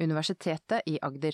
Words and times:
Universitetet 0.00 0.84
i 0.86 0.98
Agder. 1.02 1.32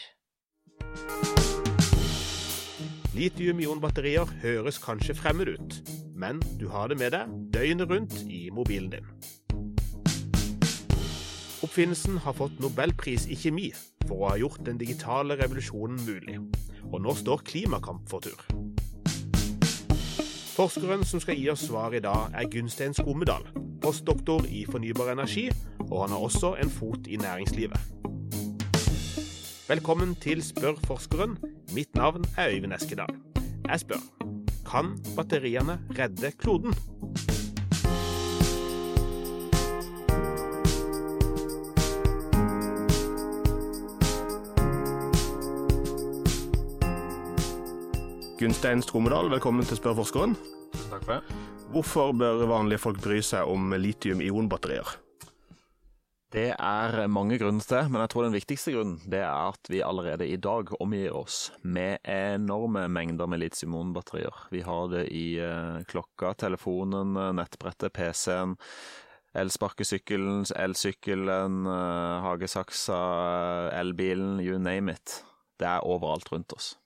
Litium-ionbatterier 3.12 4.28
høres 4.42 4.78
kanskje 4.78 5.16
fremmed 5.18 5.50
ut, 5.50 5.78
men 6.14 6.38
du 6.60 6.68
har 6.70 6.86
det 6.92 6.98
med 7.00 7.10
deg 7.10 7.32
døgnet 7.54 7.90
rundt 7.90 8.14
i 8.30 8.44
mobilen 8.54 8.92
din. 8.94 9.08
Oppfinnelsen 11.62 12.20
har 12.22 12.36
fått 12.38 12.60
nobelpris 12.62 13.26
i 13.26 13.38
kjemi 13.38 13.72
for 14.06 14.16
å 14.20 14.30
ha 14.30 14.38
gjort 14.38 14.62
den 14.66 14.78
digitale 14.78 15.36
revolusjonen 15.42 15.98
mulig, 16.06 16.38
og 16.92 17.02
nå 17.02 17.14
står 17.18 17.42
klimakamp 17.50 18.06
for 18.10 18.22
tur. 18.22 18.38
Forskeren 20.52 21.02
som 21.08 21.22
skal 21.22 21.38
gi 21.38 21.48
oss 21.50 21.66
svar 21.66 21.94
i 21.98 22.02
dag, 22.04 22.30
er 22.30 22.50
Gunstein 22.52 22.94
Skomedal, 22.94 23.42
postdoktor 23.82 24.46
i 24.46 24.62
fornybar 24.70 25.10
energi, 25.16 25.48
og 25.88 26.04
han 26.04 26.14
har 26.14 26.22
også 26.30 26.54
en 26.62 26.70
fot 26.70 27.10
i 27.10 27.18
næringslivet. 27.18 28.11
Velkommen 29.72 30.10
til 30.20 30.42
Spør 30.44 30.74
forskeren. 30.84 31.38
Mitt 31.72 31.94
navn 31.94 32.24
er 32.36 32.50
Øyvind 32.52 32.74
Eskedal. 32.76 33.14
Jeg 33.68 33.80
spør 33.80 34.00
kan 34.68 34.98
batteriene 35.16 35.78
redde 35.98 36.30
kloden? 36.38 36.74
Gunstein 48.38 48.82
Stromedal, 48.82 49.30
velkommen 49.30 49.64
til 49.64 49.76
Spør 49.76 49.94
forskeren. 49.94 50.36
Takk 50.90 51.04
for 51.04 51.12
det. 51.12 51.22
Hvorfor 51.70 52.12
bør 52.12 52.44
vanlige 52.46 52.78
folk 52.78 53.00
bry 53.00 53.24
seg 53.24 53.48
om 53.48 53.72
litium-ionbatterier? 53.72 55.01
Det 56.32 56.54
er 56.56 57.10
mange 57.12 57.36
grunner 57.36 57.60
til 57.60 57.90
men 57.92 58.00
jeg 58.00 58.10
tror 58.14 58.24
den 58.24 58.32
viktigste 58.32 58.72
grunnen 58.72 59.10
det 59.12 59.20
er 59.20 59.50
at 59.50 59.68
vi 59.68 59.82
allerede 59.84 60.24
i 60.24 60.38
dag 60.40 60.70
omgir 60.80 61.12
oss 61.12 61.50
med 61.60 62.00
enorme 62.08 62.86
mengder 62.88 63.28
med. 63.28 64.46
Vi 64.48 64.62
har 64.64 64.88
det 64.88 65.04
i 65.12 65.36
uh, 65.44 65.84
klokka, 65.84 66.32
telefonen, 66.40 67.12
nettbrettet, 67.36 67.92
PC-en, 67.92 68.56
elsparkesykkelen, 69.36 70.46
elsykkelen, 70.56 71.66
uh, 71.68 72.24
hagesaksa, 72.24 73.02
elbilen, 73.82 74.40
you 74.40 74.56
name 74.56 74.96
it. 74.96 75.20
Det 75.60 75.68
er 75.68 75.84
overalt 75.84 76.32
rundt 76.32 76.56
oss. 76.56 76.78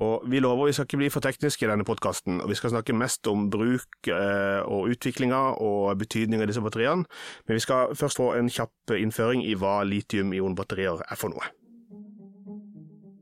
Og 0.00 0.24
Vi 0.30 0.40
lover 0.40 0.70
vi 0.70 0.72
skal 0.72 0.86
ikke 0.88 1.00
bli 1.02 1.10
for 1.12 1.20
tekniske 1.20 1.66
i 1.66 1.68
denne 1.68 1.84
podkasten, 1.84 2.40
og 2.40 2.48
vi 2.48 2.56
skal 2.56 2.72
snakke 2.72 2.96
mest 2.96 3.28
om 3.28 3.50
bruk 3.52 4.08
eh, 4.08 4.62
og 4.64 4.88
utviklinga 4.94 5.40
og 5.60 5.98
betydning 6.00 6.40
av 6.40 6.48
disse 6.48 6.62
batteriene. 6.64 7.04
Men 7.46 7.58
vi 7.58 7.64
skal 7.66 7.92
først 7.92 8.20
få 8.20 8.30
en 8.38 8.48
kjapp 8.48 8.94
innføring 8.96 9.44
i 9.44 9.54
hva 9.60 9.82
litium-ionbatterier 9.84 11.04
er 11.04 11.20
for 11.20 11.34
noe. 11.34 11.52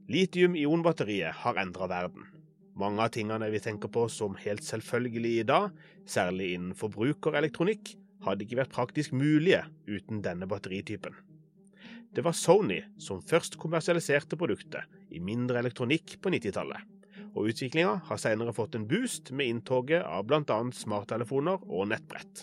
Litium-ionbatteriet 0.08 1.42
har 1.42 1.58
endra 1.60 1.90
verden. 1.90 2.30
Mange 2.78 3.02
av 3.02 3.10
tingene 3.10 3.50
vi 3.50 3.58
tenker 3.60 3.90
på 3.90 4.06
som 4.12 4.38
helt 4.38 4.62
selvfølgelig 4.62 5.32
i 5.40 5.46
dag, 5.50 5.72
særlig 6.06 6.52
innen 6.54 6.78
forbrukerelektronikk, 6.78 7.96
hadde 8.22 8.46
ikke 8.46 8.62
vært 8.62 8.74
praktisk 8.74 9.18
mulige 9.18 9.64
uten 9.90 10.22
denne 10.22 10.46
batteritypen. 10.50 11.18
Det 12.18 12.22
var 12.26 12.32
Sony 12.34 12.80
som 12.98 13.20
først 13.22 13.54
kommersialiserte 13.62 14.34
produktet 14.34 14.90
i 15.14 15.20
mindre 15.22 15.60
elektronikk 15.60 16.16
på 16.18 16.32
90-tallet, 16.34 16.80
og 17.30 17.52
utviklinga 17.52 17.92
har 18.08 18.18
senere 18.18 18.50
fått 18.56 18.74
en 18.74 18.88
boost 18.90 19.30
med 19.30 19.46
inntoget 19.46 20.02
av 20.02 20.24
bl.a. 20.26 20.56
smarttelefoner 20.74 21.62
og 21.62 21.86
nettbrett. 21.92 22.42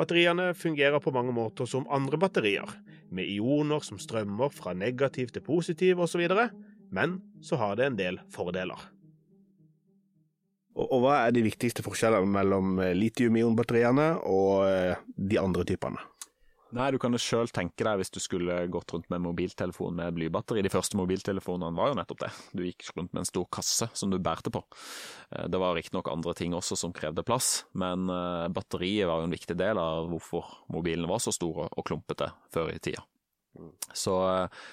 Batteriene 0.00 0.54
fungerer 0.56 0.96
på 1.04 1.12
mange 1.12 1.34
måter 1.36 1.68
som 1.68 1.84
andre 1.92 2.16
batterier, 2.24 2.72
med 3.12 3.28
ioner 3.28 3.84
som 3.84 4.00
strømmer 4.00 4.56
fra 4.56 4.72
negativ 4.72 5.36
til 5.36 5.44
positiv 5.44 6.00
osv., 6.00 6.24
men 6.88 7.20
så 7.44 7.60
har 7.60 7.76
det 7.76 7.90
en 7.90 8.00
del 8.00 8.20
fordeler. 8.32 8.80
Og, 10.72 10.96
Hva 11.04 11.20
er 11.26 11.36
de 11.36 11.44
viktigste 11.44 11.84
forskjellene 11.84 12.32
mellom 12.40 12.80
litium-ion-batteriene 12.96 14.08
og 14.24 14.64
eh, 14.72 15.04
de 15.20 15.42
andre 15.44 15.68
typene? 15.68 16.13
Nei, 16.74 16.88
du 16.90 16.96
kan 16.98 17.14
jo 17.14 17.20
sjøl 17.22 17.50
tenke 17.54 17.84
deg 17.86 18.00
hvis 18.00 18.10
du 18.10 18.18
skulle 18.22 18.56
gått 18.72 18.90
rundt 18.90 19.06
med 19.12 19.22
mobiltelefon 19.22 19.94
med 19.94 20.16
blybatteri. 20.16 20.62
De 20.64 20.72
første 20.72 20.98
mobiltelefonene 20.98 21.76
var 21.76 21.92
jo 21.92 21.98
nettopp 22.00 22.24
det. 22.24 22.30
Du 22.50 22.64
gikk 22.66 22.88
rundt 22.96 23.12
med 23.14 23.22
en 23.22 23.28
stor 23.28 23.46
kasse 23.54 23.86
som 23.94 24.10
du 24.10 24.18
bærte 24.18 24.50
på. 24.54 24.64
Eh, 25.30 25.46
det 25.50 25.60
var 25.62 25.76
riktignok 25.78 26.10
andre 26.10 26.34
ting 26.34 26.56
også 26.56 26.78
som 26.80 26.94
krevde 26.96 27.22
plass, 27.26 27.62
men 27.78 28.10
eh, 28.10 28.48
batteriet 28.54 29.06
var 29.06 29.22
jo 29.22 29.28
en 29.28 29.36
viktig 29.36 29.58
del 29.60 29.78
av 29.78 30.10
hvorfor 30.10 30.50
mobilene 30.74 31.10
var 31.10 31.22
så 31.22 31.34
store 31.36 31.68
og 31.70 31.86
klumpete 31.86 32.32
før 32.54 32.74
i 32.74 32.80
tida. 32.82 33.06
Så 33.94 34.18
eh, 34.32 34.64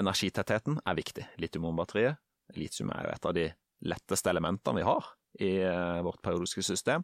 energitettheten 0.00 0.80
er 0.80 0.96
viktig. 0.96 1.28
Litium-batteriet. 1.44 2.22
Litium 2.56 2.94
er 2.94 3.04
jo 3.04 3.16
et 3.18 3.28
av 3.28 3.36
de 3.36 3.50
letteste 3.84 4.32
elementene 4.32 4.80
vi 4.80 4.88
har 4.88 5.12
i 5.44 5.56
vårt 6.06 6.22
periodiske 6.22 6.62
system. 6.62 7.02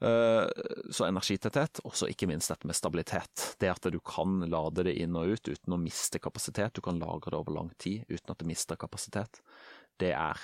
Eh, 0.00 0.48
så 0.90 1.06
energitetthet, 1.06 1.80
og 1.88 1.94
så 1.96 2.08
ikke 2.10 2.28
minst 2.28 2.50
dette 2.52 2.68
med 2.68 2.76
stabilitet. 2.76 3.54
Det 3.60 3.70
at 3.72 3.88
du 3.92 3.98
kan 4.04 4.42
lade 4.44 4.84
det 4.84 4.96
inn 5.00 5.16
og 5.16 5.36
ut 5.36 5.48
uten 5.48 5.72
å 5.72 5.80
miste 5.80 6.20
kapasitet. 6.20 6.76
Du 6.76 6.82
kan 6.84 7.00
lagre 7.00 7.32
det 7.32 7.38
over 7.38 7.56
lang 7.56 7.70
tid 7.80 8.04
uten 8.10 8.34
at 8.34 8.42
det 8.42 8.48
mister 8.48 8.76
kapasitet. 8.76 9.40
Det 9.96 10.12
er, 10.12 10.40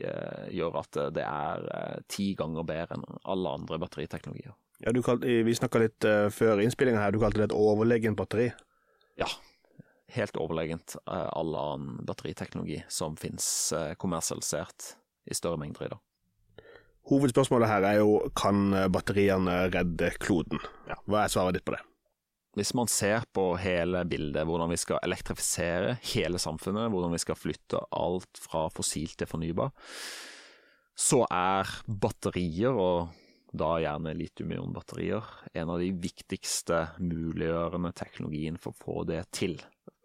eh, 0.00 0.48
gjør 0.56 0.80
at 0.80 1.00
det 1.12 1.24
er 1.24 1.66
eh, 1.68 1.98
ti 2.08 2.32
ganger 2.34 2.64
bedre 2.64 2.96
enn 2.96 3.04
alle 3.24 3.56
andre 3.60 3.78
batteriteknologier. 3.82 4.56
Ja, 4.80 4.92
kalte, 5.04 5.28
Vi 5.44 5.54
snakka 5.54 5.78
litt 5.78 6.04
før 6.34 6.60
innspillinga 6.60 6.98
her, 6.98 7.12
du 7.12 7.20
kalte 7.20 7.38
det 7.38 7.52
et 7.52 7.56
overlegent 7.56 8.16
batteri? 8.18 8.48
Ja, 9.16 9.28
helt 10.16 10.36
overlegent 10.36 10.96
all 11.06 11.54
annen 11.54 12.00
batteriteknologi 12.04 12.82
som 12.88 13.14
finnes 13.16 13.46
kommersialisert 14.02 14.96
i 15.30 15.36
større 15.38 15.60
mengder 15.62 15.86
i 15.86 15.92
dag. 15.94 16.02
Hovedspørsmålet 17.10 17.68
her 17.68 17.84
er 17.84 17.98
jo 18.00 18.20
kan 18.36 18.70
batteriene 18.92 19.66
redde 19.74 20.14
kloden. 20.22 20.62
Ja. 20.88 20.96
Hva 21.04 21.24
er 21.24 21.32
svaret 21.32 21.58
ditt 21.58 21.66
på 21.66 21.74
det? 21.76 21.82
Hvis 22.54 22.70
man 22.78 22.86
ser 22.90 23.26
på 23.34 23.48
hele 23.58 24.04
bildet, 24.06 24.46
hvordan 24.46 24.70
vi 24.70 24.78
skal 24.78 25.02
elektrifisere 25.02 25.96
hele 26.14 26.38
samfunnet, 26.38 26.86
hvordan 26.92 27.12
vi 27.12 27.20
skal 27.22 27.38
flytte 27.38 27.82
alt 27.90 28.38
fra 28.38 28.68
fossilt 28.72 29.18
til 29.18 29.28
fornybar, 29.28 29.74
så 30.94 31.24
er 31.26 31.70
batterier, 31.90 32.78
og 32.78 33.10
da 33.54 33.74
gjerne 33.82 34.14
litium-ion-batterier, 34.18 35.26
en 35.58 35.72
av 35.74 35.82
de 35.82 35.90
viktigste 35.98 36.80
muliggjørende 37.02 37.90
teknologien 37.98 38.58
for 38.58 38.70
å 38.70 38.82
få 38.84 39.06
det 39.10 39.24
til. 39.34 39.58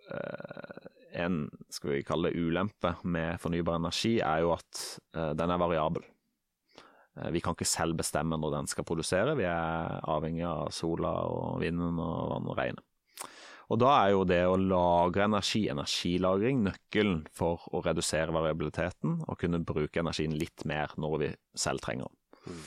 Eh, 0.09 0.89
en 1.21 1.43
skal 1.73 1.95
vi 1.95 2.05
kalle 2.05 2.29
det 2.29 2.41
ulempe 2.41 2.95
med 3.05 3.37
fornybar 3.41 3.77
energi 3.77 4.17
er 4.25 4.43
jo 4.45 4.55
at 4.57 4.81
eh, 5.13 5.33
den 5.37 5.53
er 5.53 5.61
variabel. 5.61 6.05
Eh, 7.17 7.31
vi 7.33 7.41
kan 7.43 7.57
ikke 7.57 7.67
selv 7.67 7.97
bestemme 7.99 8.37
når 8.39 8.57
den 8.57 8.69
skal 8.71 8.87
produsere, 8.87 9.37
vi 9.39 9.47
er 9.49 9.99
avhengig 10.09 10.45
av 10.47 10.69
sola 10.75 11.13
og 11.29 11.59
vinden 11.63 11.99
og 12.03 12.33
vann 12.35 12.49
og 12.49 12.59
regnet. 12.59 12.85
Og 13.69 13.77
da 13.77 13.91
er 14.01 14.15
jo 14.15 14.23
det 14.25 14.41
å 14.49 14.57
lagre 14.57 15.27
energi, 15.27 15.67
energilagring, 15.69 16.63
nøkkelen 16.65 17.19
for 17.37 17.67
å 17.69 17.83
redusere 17.85 18.33
variabiliteten 18.33 19.19
og 19.27 19.37
kunne 19.37 19.61
bruke 19.61 20.01
energien 20.01 20.33
litt 20.33 20.65
mer 20.69 20.95
når 20.97 21.17
vi 21.21 21.29
selv 21.53 21.83
trenger 21.85 22.09
den. 22.09 22.15
Mm. 22.49 22.63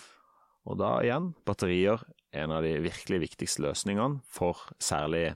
Og 0.71 0.79
da 0.79 0.93
igjen, 1.03 1.33
batterier 1.43 2.05
en 2.39 2.55
av 2.55 2.63
de 2.63 2.77
virkelig 2.85 3.19
viktigste 3.25 3.65
løsningene 3.65 4.23
for 4.31 4.63
særlig 4.79 5.33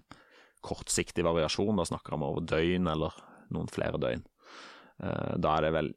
kortsiktig 0.63 1.27
variasjon. 1.27 1.75
Da 1.79 1.89
snakker 1.91 2.15
vi 2.15 2.21
om 2.21 2.29
over 2.29 2.47
døgn 2.47 2.87
eller 2.93 3.19
noen 3.51 3.71
flere 3.71 3.99
døgn. 3.99 4.23
Eh, 5.03 5.35
da 5.43 5.57
er 5.57 5.67
det 5.67 5.75
vel 5.75 5.91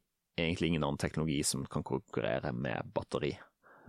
egentlig 0.46 0.72
ingen 0.72 0.86
annen 0.86 1.02
teknologi 1.02 1.40
som 1.44 1.66
kan 1.70 1.86
konkurrere 1.86 2.52
med 2.56 2.92
batteri. 2.96 3.34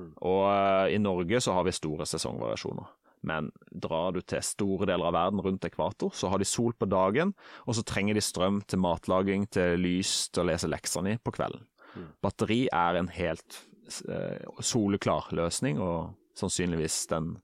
Mm. 0.00 0.12
Og 0.16 0.42
uh, 0.46 0.86
i 0.92 0.98
Norge 1.02 1.40
så 1.44 1.54
har 1.56 1.66
vi 1.66 1.76
store 1.76 2.06
sesongvariasjoner. 2.08 2.88
Men 3.28 3.50
drar 3.68 4.14
du 4.16 4.22
til 4.24 4.40
store 4.44 4.88
deler 4.88 5.10
av 5.10 5.16
verden 5.16 5.42
rundt 5.44 5.66
ekvator, 5.68 6.14
så 6.16 6.30
har 6.32 6.40
de 6.40 6.48
sol 6.48 6.72
på 6.72 6.88
dagen, 6.88 7.34
og 7.68 7.76
så 7.76 7.84
trenger 7.84 8.16
de 8.16 8.22
strøm 8.24 8.62
til 8.64 8.80
matlaging, 8.80 9.44
til 9.52 9.76
lys, 9.76 10.30
til 10.32 10.46
å 10.46 10.48
lese 10.48 10.70
leksene 10.70 11.16
i 11.16 11.20
på 11.20 11.34
kvelden. 11.36 11.66
Mm. 11.90 12.06
Batteri 12.24 12.62
er 12.72 12.96
en 12.96 13.10
helt 13.12 13.60
uh, 14.08 14.62
soleklar 14.64 15.28
løsning, 15.36 15.82
og 15.84 16.16
sannsynligvis 16.40 17.02
den 17.10 17.34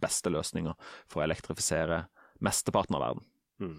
beste 0.00 0.32
løsninga 0.32 0.72
for 1.10 1.20
å 1.20 1.26
elektrifisere 1.26 2.06
mesteparten 2.40 2.96
av 2.96 3.04
verden. 3.04 3.26
Mm. 3.60 3.76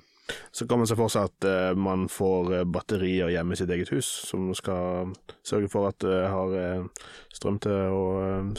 Så 0.51 0.67
kan 0.67 0.81
man 0.81 0.89
se 0.89 0.97
for 0.99 1.11
seg 1.11 1.29
at 1.29 1.47
uh, 1.47 1.77
man 1.79 2.07
får 2.11 2.53
eh, 2.59 2.65
batterier 2.67 3.31
hjemme 3.31 3.55
i 3.55 3.59
sitt 3.59 3.71
eget 3.71 3.91
hus, 3.93 4.07
som 4.27 4.49
skal 4.57 5.13
sørge 5.45 5.69
for 5.71 5.89
at 5.89 5.99
det 6.03 6.15
uh, 6.25 6.31
har 6.33 6.55
uh, 6.55 7.05
strøm 7.35 7.59
til 7.63 7.93
å 7.95 8.07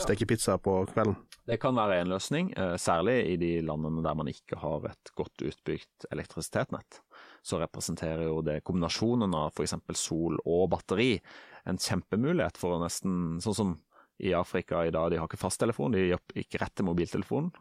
steke 0.01 0.29
pizza 0.29 0.59
på 0.63 0.81
kvelden. 0.93 1.19
Det 1.49 1.57
kan 1.63 1.77
være 1.77 2.03
en 2.03 2.11
løsning, 2.13 2.51
særlig 2.77 3.23
i 3.31 3.37
de 3.41 3.55
landene 3.65 4.03
der 4.05 4.17
man 4.19 4.29
ikke 4.29 4.59
har 4.61 4.83
et 4.91 5.13
godt 5.17 5.47
utbygd 5.49 6.05
elektrisitetsnett. 6.13 6.99
Så 7.41 7.57
representerer 7.63 8.27
jo 8.27 8.43
det 8.45 8.59
kombinasjonen 8.69 9.33
av 9.33 9.55
f.eks. 9.55 9.73
sol 9.97 10.37
og 10.45 10.67
batteri 10.75 11.15
en 11.65 11.81
kjempemulighet 11.81 12.61
for 12.61 12.77
å 12.77 12.83
nesten 12.83 13.39
Sånn 13.41 13.57
som 13.57 13.73
i 14.19 14.35
Afrika 14.37 14.83
i 14.85 14.93
dag, 14.93 15.09
de 15.11 15.21
har 15.21 15.29
ikke 15.29 15.41
fasttelefon, 15.41 15.95
de 15.95 16.11
har 16.11 16.23
ikke 16.37 16.61
rett 16.61 16.75
til 16.77 16.89
mobiltelefonen. 16.89 17.53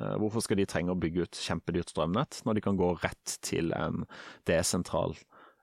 Eh, 0.00 0.16
hvorfor 0.20 0.44
skal 0.44 0.60
de 0.60 0.66
trenge 0.68 0.94
å 0.94 0.98
bygge 0.98 1.26
ut 1.26 1.40
kjempedyrt 1.44 1.92
strømnett, 1.92 2.40
når 2.46 2.58
de 2.58 2.64
kan 2.64 2.78
gå 2.80 2.92
rett 3.02 3.38
til 3.44 3.72
en 3.76 4.06
desentral 4.48 5.16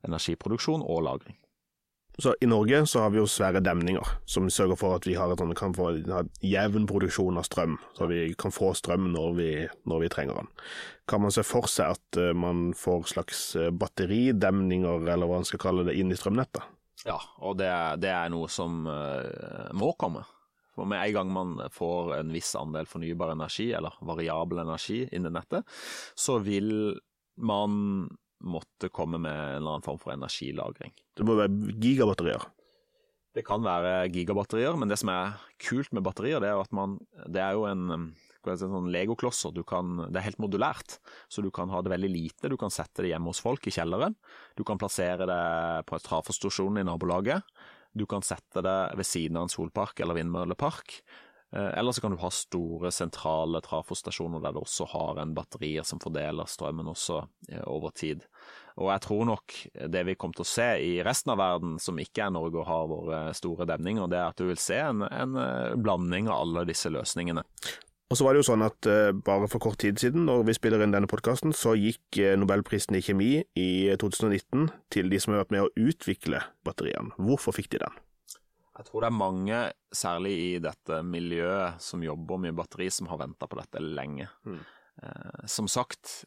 energiproduksjon 0.05 0.85
og 0.85 1.03
-lagring? 1.03 1.37
Så 2.19 2.35
I 2.41 2.45
Norge 2.45 2.85
så 2.85 2.99
har 2.99 3.09
vi 3.09 3.17
jo 3.17 3.27
svære 3.27 3.63
demninger 3.63 4.03
som 4.25 4.49
sørger 4.49 4.75
for 4.75 4.95
at 4.95 5.07
vi 5.07 5.13
har 5.15 5.31
et, 5.31 5.57
kan 5.57 5.73
få 5.73 5.89
en 5.89 6.29
jevn 6.41 6.85
produksjon 6.87 7.37
av 7.37 7.43
strøm, 7.43 7.77
så 7.95 8.07
vi 8.07 8.33
kan 8.35 8.51
få 8.51 8.73
strøm 8.73 9.13
når 9.13 9.33
vi, 9.35 9.67
når 9.85 9.99
vi 9.99 10.09
trenger 10.09 10.33
den. 10.33 10.47
Kan 11.07 11.21
man 11.21 11.31
se 11.31 11.43
for 11.43 11.67
seg 11.67 11.95
at 11.95 12.17
uh, 12.19 12.33
man 12.33 12.73
får 12.73 13.07
slags 13.07 13.55
batteridemninger, 13.71 15.07
eller 15.07 15.27
hva 15.27 15.39
man 15.39 15.45
skal 15.45 15.59
kalle 15.59 15.85
det, 15.87 15.95
inn 15.95 16.11
i 16.11 16.15
strømnettet? 16.15 16.61
Ja, 17.05 17.21
og 17.39 17.57
det, 17.57 17.71
det 18.03 18.11
er 18.11 18.27
noe 18.29 18.49
som 18.51 18.83
må 19.71 19.93
komme. 19.95 20.25
For 20.79 20.87
med 20.87 21.03
en 21.03 21.17
gang 21.17 21.33
man 21.35 21.57
får 21.75 22.15
en 22.21 22.31
viss 22.31 22.53
andel 22.55 22.87
fornybar 22.87 23.33
energi, 23.35 23.69
eller 23.75 23.97
variabel 24.07 24.63
energi, 24.63 25.01
inn 25.11 25.27
i 25.27 25.33
nettet, 25.35 25.67
så 26.15 26.39
vil 26.39 26.95
man 27.39 28.07
måtte 28.39 28.87
komme 28.95 29.19
med 29.19 29.35
en 29.35 29.57
eller 29.57 29.75
annen 29.75 29.83
form 29.83 29.99
for 29.99 30.15
energilagring. 30.15 30.93
Det 31.17 31.27
må 31.27 31.35
være 31.35 31.75
gigabatterier? 31.83 32.47
Det 33.35 33.43
kan 33.45 33.61
være 33.63 34.07
gigabatterier, 34.13 34.77
men 34.79 34.89
det 34.89 34.97
som 35.01 35.11
er 35.13 35.35
kult 35.61 35.91
med 35.93 36.03
batterier, 36.07 36.41
det 36.41 36.49
er 36.49 36.63
at 36.63 36.71
man 36.75 36.97
Det 37.27 37.41
er 37.43 37.53
jo 37.53 37.67
en 37.69 38.13
sånn 38.47 38.89
legoklosser. 38.89 39.51
Du 39.53 39.61
kan, 39.67 40.07
det 40.07 40.17
er 40.17 40.25
helt 40.29 40.39
modulært, 40.39 40.97
så 41.29 41.43
du 41.43 41.51
kan 41.51 41.69
ha 41.69 41.83
det 41.83 41.91
veldig 41.91 42.09
lite. 42.09 42.49
Du 42.49 42.55
kan 42.57 42.71
sette 42.71 43.03
det 43.03 43.11
hjemme 43.11 43.29
hos 43.29 43.43
folk 43.43 43.67
i 43.67 43.73
kjelleren. 43.75 44.15
Du 44.55 44.63
kan 44.63 44.79
plassere 44.79 45.27
det 45.27 45.43
på 45.85 45.99
en 45.99 46.05
trafostasjon 46.07 46.79
i 46.79 46.87
nabolaget. 46.87 47.43
Du 47.99 48.05
kan 48.09 48.23
sette 48.23 48.63
det 48.63 48.77
ved 48.95 49.07
siden 49.07 49.39
av 49.39 49.47
en 49.49 49.51
solpark 49.51 49.99
eller 49.99 50.17
vindmøllepark. 50.17 51.01
Eh, 51.51 51.79
eller 51.79 51.91
så 51.91 52.01
kan 52.01 52.13
du 52.13 52.21
ha 52.21 52.29
store, 52.31 52.91
sentrale 52.93 53.61
trafostasjoner 53.65 54.41
der 54.43 54.53
du 54.53 54.61
også 54.61 54.85
har 54.91 55.21
en 55.21 55.33
batterier 55.33 55.87
som 55.87 56.01
fordeler 56.01 56.49
strømmen 56.49 56.91
også 56.91 57.23
eh, 57.49 57.65
over 57.65 57.93
tid. 57.95 58.25
Og 58.79 58.91
jeg 58.93 59.03
tror 59.03 59.25
nok 59.27 59.55
det 59.91 60.05
vi 60.07 60.15
kommer 60.15 60.37
til 60.37 60.45
å 60.45 60.51
se 60.53 60.69
i 60.85 60.91
resten 61.03 61.33
av 61.33 61.41
verden, 61.41 61.75
som 61.81 61.99
ikke 61.99 62.27
er 62.27 62.35
Norge 62.35 62.61
og 62.61 62.69
har 62.69 62.87
våre 62.91 63.21
store 63.35 63.67
demninger, 63.67 64.07
det 64.07 64.21
er 64.21 64.29
at 64.29 64.39
du 64.39 64.47
vil 64.47 64.61
se 64.61 64.77
en, 64.79 65.03
en 65.09 65.35
eh, 65.41 65.75
blanding 65.75 66.29
av 66.29 66.45
alle 66.45 66.67
disse 66.69 66.91
løsningene. 66.93 67.43
Og 68.09 68.17
så 68.17 68.25
var 68.25 68.33
det 68.33 68.41
jo 68.41 68.47
sånn 68.47 68.65
at 68.65 68.87
uh, 68.89 69.11
bare 69.13 69.47
for 69.51 69.61
kort 69.61 69.77
tid 69.83 69.99
siden, 70.01 70.23
når 70.25 70.47
vi 70.47 70.55
spiller 70.57 70.81
inn 70.81 70.93
denne 70.95 71.09
podkasten, 71.09 71.53
så 71.53 71.75
gikk 71.77 72.17
uh, 72.17 72.33
nobelprisen 72.41 72.97
i 72.97 73.03
kjemi 73.05 73.31
i 73.53 73.69
2019 74.01 74.65
til 74.89 75.11
de 75.11 75.19
som 75.21 75.35
har 75.35 75.43
vært 75.43 75.53
med 75.53 75.67
å 75.67 75.89
utvikle 75.89 76.41
batteriene. 76.65 77.13
Hvorfor 77.21 77.53
fikk 77.53 77.69
de 77.75 77.83
den? 77.83 77.99
Jeg 78.79 78.87
tror 78.87 79.03
det 79.03 79.09
er 79.11 79.19
mange, 79.19 79.59
særlig 79.93 80.31
i 80.41 80.49
dette 80.63 81.01
miljøet, 81.05 81.83
som 81.83 82.01
jobber 82.01 82.41
med 82.41 82.57
batteri, 82.57 82.87
som 82.95 83.11
har 83.11 83.19
venta 83.21 83.45
på 83.51 83.59
dette 83.59 83.83
lenge. 83.83 84.29
Mm. 84.47 84.61
Uh, 85.03 85.43
som 85.51 85.69
sagt, 85.69 86.23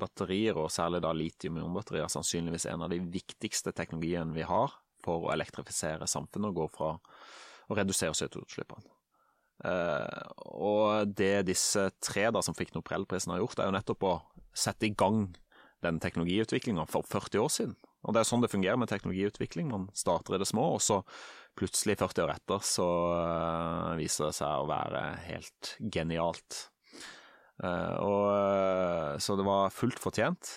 batterier, 0.00 0.56
og 0.56 0.70
særlig 0.72 1.02
da 1.04 1.10
litium-ionbatterier, 1.18 2.06
er 2.06 2.14
sannsynligvis 2.14 2.64
en 2.70 2.86
av 2.86 2.94
de 2.94 3.02
viktigste 3.12 3.74
teknologiene 3.76 4.32
vi 4.32 4.48
har 4.48 4.72
for 5.04 5.26
å 5.26 5.34
elektrifisere 5.34 6.08
samfunnet 6.08 6.48
og 6.48 6.62
gå 6.62 6.70
fra 6.78 6.94
å 6.96 7.76
redusere 7.76 8.16
CO2-utslippene. 8.16 8.99
Uh, 9.60 10.30
og 10.56 11.12
det 11.18 11.44
disse 11.50 11.90
tre 12.00 12.30
da 12.32 12.40
som 12.44 12.56
fikk 12.56 12.72
Nobelprisen 12.72 13.34
har 13.34 13.42
gjort, 13.42 13.60
er 13.60 13.68
jo 13.68 13.76
nettopp 13.76 14.06
å 14.08 14.14
sette 14.56 14.88
i 14.88 14.94
gang 14.96 15.26
den 15.84 16.00
teknologiutviklinga 16.00 16.86
for 16.88 17.04
40 17.08 17.42
år 17.44 17.52
siden. 17.52 17.76
Og 18.00 18.16
det 18.16 18.22
er 18.22 18.28
sånn 18.28 18.40
det 18.40 18.52
fungerer 18.52 18.80
med 18.80 18.88
teknologiutvikling. 18.88 19.68
Man 19.68 19.88
starter 19.96 20.36
i 20.36 20.40
det 20.40 20.48
små, 20.48 20.64
og 20.78 20.82
så 20.84 21.02
plutselig, 21.58 21.98
40 22.00 22.24
år 22.24 22.34
etter, 22.36 22.64
så 22.64 22.88
uh, 23.12 23.96
viser 24.00 24.30
det 24.30 24.36
seg 24.38 24.62
å 24.62 24.68
være 24.70 25.02
helt 25.26 25.74
genialt. 25.92 26.60
Uh, 27.60 27.96
og, 28.00 29.20
så 29.20 29.36
det 29.36 29.44
var 29.44 29.74
fullt 29.74 30.00
fortjent, 30.00 30.54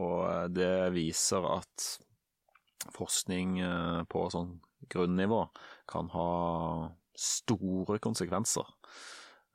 og 0.00 0.54
det 0.56 0.88
viser 0.94 1.44
at 1.44 1.90
forskning 2.96 3.58
på 4.08 4.22
sånn 4.32 4.54
grunnivå 4.88 5.42
kan 5.90 6.08
ha 6.14 6.30
store 7.18 7.98
konsekvenser. 8.02 8.68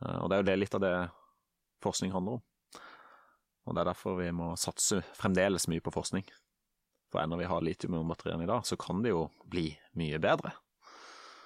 Eh, 0.01 0.17
og 0.21 0.29
det 0.29 0.37
er 0.37 0.43
jo 0.43 0.49
det 0.49 0.57
litt 0.59 0.77
av 0.77 0.83
det 0.83 0.95
forskning 1.85 2.13
handler 2.15 2.39
om. 2.39 2.43
Og 3.65 3.73
det 3.73 3.81
er 3.81 3.89
derfor 3.89 4.19
vi 4.19 4.31
må 4.35 4.51
satse 4.61 5.01
fremdeles 5.17 5.69
mye 5.71 5.83
på 5.83 5.93
forskning. 5.93 6.25
For 7.11 7.23
ennå 7.23 7.39
vi 7.39 7.47
har 7.49 7.63
litium-ionbatteriene 7.65 8.45
i 8.45 8.49
dag, 8.49 8.65
så 8.67 8.77
kan 8.77 9.01
det 9.01 9.13
jo 9.13 9.27
bli 9.49 9.69
mye 9.97 10.19
bedre. 10.21 10.53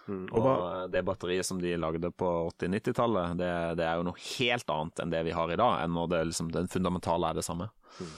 Mm, 0.10 0.26
og, 0.34 0.42
og 0.42 0.90
det 0.92 1.04
batteriet 1.06 1.46
som 1.46 1.60
de 1.62 1.76
lagde 1.78 2.10
på 2.18 2.30
80-90-tallet, 2.58 3.38
det, 3.38 3.52
det, 3.78 3.86
er 3.86 4.00
jo 4.00 4.08
noe 4.08 4.24
helt 4.40 4.74
annet 4.74 5.04
enn 5.04 5.14
det 5.14 5.22
vi 5.28 5.36
har 5.38 5.54
i 5.54 5.60
dag, 5.60 5.84
enn 5.84 5.94
når 5.94 6.12
det, 6.16 6.22
liksom, 6.32 6.50
den 6.56 6.72
fundamentale 6.72 7.30
er 7.30 7.40
det 7.40 7.46
samme. 7.46 7.70
Mm. 8.00 8.16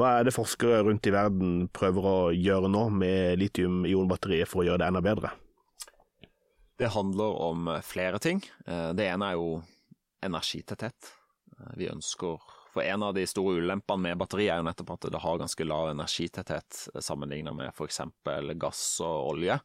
Hva 0.00 0.14
er 0.16 0.24
det 0.24 0.32
forskere 0.32 0.80
rundt 0.86 1.06
i 1.06 1.12
verden 1.12 1.66
prøver 1.76 2.08
å 2.08 2.18
gjøre 2.32 2.70
nå 2.72 2.86
med 2.96 3.42
litium-ionbatteriet 3.42 4.48
for 4.48 4.62
å 4.62 4.70
gjøre 4.70 4.80
det 4.80 4.88
enda 4.88 5.04
bedre? 5.04 5.34
Det 6.82 6.88
handler 6.88 7.24
om 7.24 7.68
eh, 7.68 7.80
flere 7.80 8.18
ting. 8.18 8.50
Eh, 8.66 8.88
det 8.90 9.04
ene 9.06 9.28
er 9.30 9.36
jo 9.38 9.60
energitetthet. 10.26 11.12
Eh, 11.54 11.76
vi 11.78 11.86
ønsker 11.86 12.40
For 12.72 12.82
en 12.82 13.04
av 13.06 13.14
de 13.14 13.22
store 13.28 13.60
ulempene 13.60 14.08
med 14.08 14.18
batteri 14.18 14.48
er 14.48 14.58
jo 14.58 14.64
nettopp 14.66 14.90
at 14.96 15.06
det 15.12 15.20
har 15.22 15.38
ganske 15.38 15.66
lav 15.66 15.90
energitetthet 15.92 16.78
sammenlignet 17.04 17.54
med 17.54 17.68
f.eks. 17.68 18.00
gass 18.56 18.82
og 19.04 19.34
olje. 19.34 19.58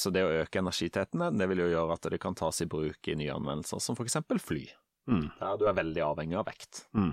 Så 0.00 0.10
det 0.10 0.22
å 0.24 0.32
øke 0.40 0.62
energitettheten 0.62 1.36
det 1.36 1.46
vil 1.50 1.60
jo 1.60 1.68
gjøre 1.74 1.98
at 1.98 2.08
det 2.10 2.18
kan 2.24 2.34
tas 2.34 2.62
i 2.64 2.66
bruk 2.66 3.04
i 3.04 3.18
nye 3.20 3.34
anvendelser, 3.36 3.82
som 3.84 3.98
f.eks. 4.00 4.16
fly. 4.40 4.64
Mm. 5.12 5.26
Der 5.42 5.60
du 5.60 5.66
er 5.68 5.76
veldig 5.76 6.02
avhengig 6.08 6.40
av 6.40 6.48
vekt. 6.48 6.86
Mm. 6.96 7.12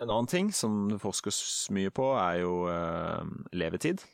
En 0.00 0.08
annen 0.08 0.32
ting 0.32 0.48
som 0.56 0.86
det 0.88 1.02
forskes 1.04 1.68
mye 1.76 1.92
på, 1.92 2.08
er 2.16 2.40
jo 2.46 2.56
levetid 3.52 4.08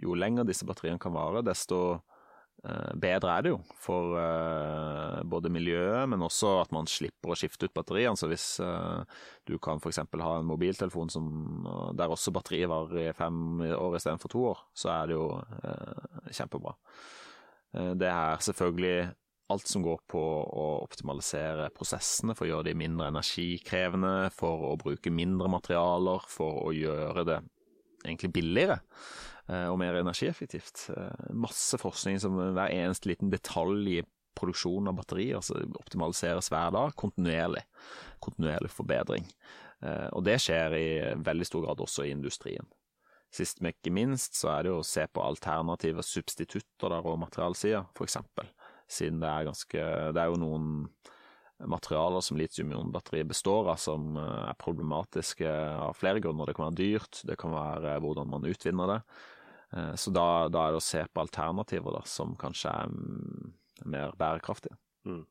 jo 0.00 0.16
lenger 0.18 0.48
disse 0.48 0.66
batteriene 0.68 1.00
kan 1.00 1.14
vare, 1.14 1.42
desto 1.44 1.80
eh, 2.64 2.90
bedre 3.00 3.36
er 3.36 3.44
det 3.44 3.52
jo 3.52 3.60
for 3.80 4.16
eh, 4.20 5.20
både 5.28 5.52
miljøet, 5.52 6.08
men 6.10 6.26
også 6.26 6.56
at 6.62 6.74
man 6.74 6.88
slipper 6.90 7.32
å 7.32 7.38
skifte 7.38 7.68
ut 7.68 7.76
batteriene. 7.76 8.18
Så 8.18 8.30
hvis 8.30 8.48
eh, 8.64 9.20
du 9.48 9.56
kan 9.62 9.82
f.eks. 9.82 10.02
ha 10.02 10.34
en 10.38 10.50
mobiltelefon 10.50 11.12
som, 11.12 11.30
der 11.98 12.12
også 12.12 12.34
batteriet 12.34 12.72
varer 12.72 13.10
i 13.10 13.16
fem 13.16 13.62
år 13.70 14.00
istedenfor 14.00 14.34
to 14.34 14.44
år, 14.52 14.66
så 14.74 14.92
er 14.96 15.10
det 15.10 15.18
jo 15.18 15.26
kjempebra. 16.30 16.76
Det 17.70 18.08
er 18.10 18.40
selvfølgelig 18.42 19.10
alt 19.50 19.66
som 19.66 19.82
går 19.82 20.02
på 20.10 20.20
å 20.20 20.66
optimalisere 20.84 21.68
prosessene 21.74 22.36
for 22.38 22.46
å 22.46 22.50
gjøre 22.50 22.70
de 22.70 22.76
mindre 22.78 23.08
energikrevende, 23.10 24.30
for 24.34 24.68
å 24.70 24.76
bruke 24.78 25.12
mindre 25.14 25.50
materialer, 25.50 26.26
for 26.30 26.68
å 26.68 26.74
gjøre 26.74 27.26
det 27.26 27.40
egentlig 28.04 28.32
billigere. 28.38 28.78
Eh, 29.50 29.66
og 29.66 29.78
mer 29.80 29.98
energieffektivt. 29.98 30.86
Eh, 30.94 31.30
masse 31.34 31.78
forskning 31.80 32.20
som 32.22 32.36
hver 32.38 32.70
eneste 32.70 33.10
liten 33.10 33.32
detalj 33.32 33.96
i 33.98 34.02
produksjonen 34.38 34.92
av 34.92 35.00
batterier 35.00 35.40
altså 35.40 35.58
optimaliseres 35.80 36.50
hver 36.52 36.70
dag, 36.76 36.92
kontinuerlig. 36.98 37.64
Kontinuerlig 38.22 38.70
forbedring. 38.70 39.26
Eh, 39.82 40.08
og 40.14 40.22
det 40.28 40.38
skjer 40.44 40.76
i 40.78 40.90
veldig 41.18 41.48
stor 41.48 41.66
grad 41.66 41.82
også 41.82 42.06
i 42.06 42.12
industrien. 42.14 42.68
Sist, 43.34 43.60
men 43.62 43.74
ikke 43.74 43.94
minst, 43.94 44.38
så 44.38 44.52
er 44.52 44.66
det 44.66 44.72
jo 44.72 44.80
å 44.80 44.86
se 44.86 45.04
på 45.06 45.22
alternative 45.22 46.02
substitutter 46.02 46.90
der 46.90 47.10
materialsider 47.24 47.86
f.eks. 47.94 48.18
Siden 48.90 49.20
det 49.22 49.30
er 49.30 49.46
ganske 49.46 49.82
Det 50.10 50.18
er 50.18 50.32
jo 50.32 50.38
noen 50.42 50.70
materialer 51.70 52.24
som 52.24 52.38
litium-ionbatteriet 52.40 53.28
består 53.30 53.68
av, 53.70 53.78
som 53.78 54.16
er 54.18 54.56
problematiske 54.58 55.46
av 55.46 55.94
flere 55.98 56.22
grunner. 56.24 56.48
Det 56.48 56.56
kan 56.56 56.70
være 56.70 56.80
dyrt, 56.80 57.20
det 57.28 57.36
kan 57.38 57.54
være 57.54 57.98
hvordan 58.02 58.32
man 58.32 58.48
utvinner 58.50 58.96
det. 58.96 58.98
Eh, 59.76 59.94
så 59.94 60.12
da, 60.14 60.26
da, 60.52 60.66
er 60.66 60.76
det 60.76 60.82
å 60.82 60.84
se 60.84 61.02
på 61.06 61.24
alternativer 61.24 61.98
da, 62.00 62.04
som 62.08 62.36
kanskje 62.38 62.72
er 62.72 62.94
mer 63.90 64.16
bærekraftige. 64.18 64.76
Mm. 65.06 65.24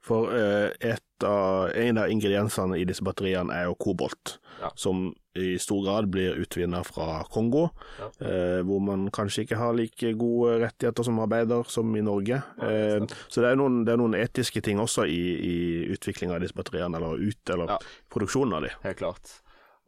For 0.00 0.30
uh, 0.32 0.96
av, 1.24 1.70
en 1.74 1.98
av 1.98 2.10
ingrediensene 2.12 2.78
i 2.80 2.84
disse 2.88 3.04
batteriene 3.04 3.52
er 3.52 3.66
jo 3.68 3.76
kobolt, 3.80 4.36
ja. 4.60 4.70
som 4.78 5.10
i 5.36 5.56
stor 5.60 5.82
grad 5.84 6.08
blir 6.12 6.38
utvinnet 6.40 6.88
fra 6.88 7.18
Kongo, 7.32 7.66
ja. 8.00 8.08
eh, 8.24 8.60
hvor 8.64 8.80
man 8.80 9.06
kanskje 9.12 9.44
ikke 9.44 9.58
har 9.60 9.74
like 9.76 10.14
gode 10.16 10.54
rettigheter 10.62 11.04
som 11.04 11.20
arbeider 11.20 11.68
som 11.68 11.92
i 11.96 12.04
Norge. 12.04 12.40
Ja, 12.40 13.00
uh, 13.02 13.16
så 13.28 13.44
det 13.44 13.50
er, 13.50 13.58
noen, 13.60 13.82
det 13.84 13.92
er, 13.92 14.00
noen, 14.00 14.16
etiske 14.16 14.62
ting 14.64 14.80
også 14.80 15.04
i, 15.08 15.20
i 15.36 15.56
utviklinga 15.92 16.38
av 16.38 16.44
disse 16.44 16.56
batteriene, 16.56 16.96
eller 17.00 17.20
ut, 17.20 17.52
eller 17.52 17.90
produksjonen 18.12 18.56
av 18.56 18.68
dem. 18.68 18.80
Helt 18.86 19.02
klart. 19.02 19.36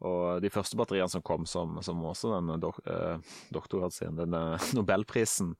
Og 0.07 0.41
de 0.43 0.51
første 0.53 0.77
batteriene 0.79 1.11
som 1.11 1.23
kom, 1.25 1.45
som, 1.49 1.79
som 1.83 2.03
også 2.07 2.35
den 2.37 2.61
dok, 2.63 2.79
eh, 2.87 3.89
sin, 3.91 4.15
denne 4.19 4.43
nobelprisen 4.77 5.55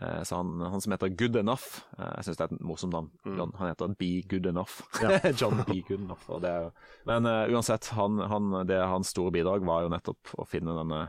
eh, 0.00 0.20
så 0.22 0.38
han, 0.38 0.60
han, 0.62 0.84
som 0.84 0.94
heter 0.94 1.10
Good 1.18 1.40
Enough 1.40 1.82
eh, 1.98 2.12
Jeg 2.18 2.28
syns 2.28 2.38
det 2.38 2.44
er 2.46 2.52
et 2.54 2.62
morsomt 2.62 2.94
navn. 2.94 3.10
Mm. 3.26 3.56
Han 3.58 3.72
heter 3.72 3.96
Be 3.98 4.12
Good 4.30 4.46
Enough. 4.52 4.84
Ja. 5.02 5.18
John 5.40 5.64
Be 5.66 5.80
Good 5.80 6.04
Enough. 6.04 6.28
Er, 6.46 6.70
men 7.08 7.26
uh, 7.26 7.50
uansett, 7.50 7.90
han, 7.96 8.22
han, 8.30 8.52
det, 8.68 8.78
hans 8.86 9.10
store 9.14 9.34
bidrag 9.34 9.66
var 9.66 9.86
jo 9.86 9.92
nettopp 9.92 10.36
å 10.38 10.46
finne 10.46 10.78
denne 10.78 11.08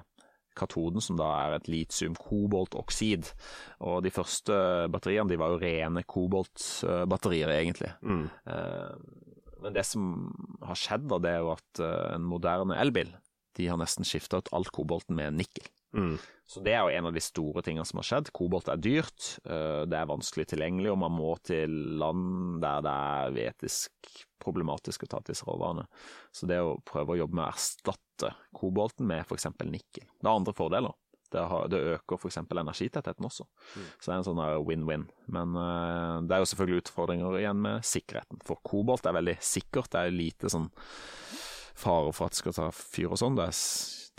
katoden, 0.58 1.01
som 1.01 1.18
da 1.18 1.30
er 1.44 1.58
et 1.58 1.70
litium-koboltoksid. 1.72 3.32
Og 3.89 4.01
de 4.06 4.12
første 4.13 4.56
batteriene 4.94 5.32
de 5.32 5.39
var 5.42 5.53
jo 5.53 5.62
rene 5.62 6.03
koboltbatterier, 6.06 7.53
egentlig. 7.58 7.89
Mm. 8.06 8.27
Eh, 8.46 9.32
men 9.63 9.75
det 9.75 9.86
som 9.88 10.06
har 10.67 10.79
skjedd, 10.79 11.08
da, 11.12 11.20
det 11.24 11.36
er 11.36 11.43
jo 11.43 11.53
at 11.55 11.84
eh, 11.84 12.15
en 12.15 12.25
moderne 12.27 12.77
elbil 12.82 13.12
de 13.58 13.70
har 13.70 13.77
nesten 13.77 14.08
skifta 14.08 14.39
ut 14.41 14.50
alt 14.55 14.72
kobolten 14.74 15.17
med 15.17 15.36
nikkel. 15.38 15.67
Mm. 15.93 16.15
Så 16.50 16.62
det 16.65 16.74
er 16.74 16.82
jo 16.82 16.93
en 16.98 17.08
av 17.10 17.13
de 17.13 17.22
store 17.22 17.62
tingene 17.65 17.86
som 17.86 18.00
har 18.01 18.08
skjedd. 18.08 18.32
Kobolt 18.34 18.70
er 18.72 18.82
dyrt, 18.82 19.27
eh, 19.46 19.84
det 19.89 19.98
er 19.98 20.10
vanskelig 20.10 20.48
tilgjengelig, 20.50 20.89
og 20.91 21.00
man 21.03 21.13
må 21.13 21.36
til 21.46 21.75
land 22.01 22.63
der 22.63 22.82
det 22.86 22.93
er 22.93 23.53
etisk 23.53 24.15
problematisk 24.43 25.05
å 25.05 25.12
ta 25.12 25.22
til 25.22 25.36
disse 25.36 25.48
råvarene. 25.48 25.86
Så 26.34 26.50
det 26.50 26.60
å 26.62 26.79
prøve 26.86 27.15
å 27.15 27.22
jobbe 27.22 27.38
med 27.38 27.46
å 27.46 27.51
erstatte 27.53 28.34
kobolten 28.58 29.08
med 29.10 29.24
f.eks. 29.24 29.48
nikkel 29.62 30.05
Det 30.05 30.27
har 30.27 30.41
andre 30.41 30.55
fordeler. 30.58 30.98
Det, 31.34 31.42
har, 31.50 31.70
det 31.72 31.82
øker 31.96 32.20
f.eks. 32.20 32.38
energitettheten 32.46 33.25
også. 33.25 33.48
Så 33.98 34.06
det 34.06 34.13
er 34.13 34.20
en 34.20 34.28
sånn 34.28 34.44
win-win. 34.68 35.08
Men 35.34 35.58
uh, 35.58 36.22
det 36.22 36.36
er 36.36 36.44
jo 36.44 36.52
selvfølgelig 36.52 36.84
utfordringer 36.84 37.40
igjen 37.42 37.63
med 37.63 37.88
sikkerheten. 37.88 38.42
For 38.46 38.62
kobolt 38.66 39.10
er 39.10 39.18
veldig 39.18 39.40
sikkert. 39.44 39.92
Det 39.94 40.04
er 40.04 40.13
lite 40.13 40.52
sånn 40.54 40.70
fare 41.74 42.13
for 42.13 42.30
at 42.30 42.36
det 42.36 42.44
skal 42.44 42.58
ta 42.58 42.70
fyr 42.75 43.10
og 43.12 43.20
sånn. 43.20 43.38
Det 43.40 43.50
er 43.50 43.62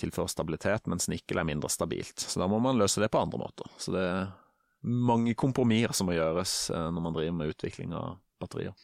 tilfører 0.03 0.31
stabilitet, 0.33 0.89
mens 0.91 1.07
nikkel 1.11 1.39
er 1.39 1.47
mindre 1.47 1.71
stabilt. 1.71 2.19
Så 2.19 2.43
da 2.43 2.49
må 2.51 2.59
man 2.63 2.81
løse 2.81 3.03
det 3.03 3.13
på 3.15 3.21
andre 3.23 3.41
måter. 3.45 3.71
Så 3.79 3.95
det 3.95 4.03
er 4.03 4.27
mange 4.85 5.37
kompromisser 5.39 5.95
som 5.97 6.11
må 6.11 6.17
gjøres 6.19 6.57
uh, 6.75 6.89
når 6.93 7.07
man 7.07 7.17
driver 7.17 7.39
med 7.39 7.55
utvikling 7.55 7.95
av 7.97 8.19
batterier. 8.43 8.75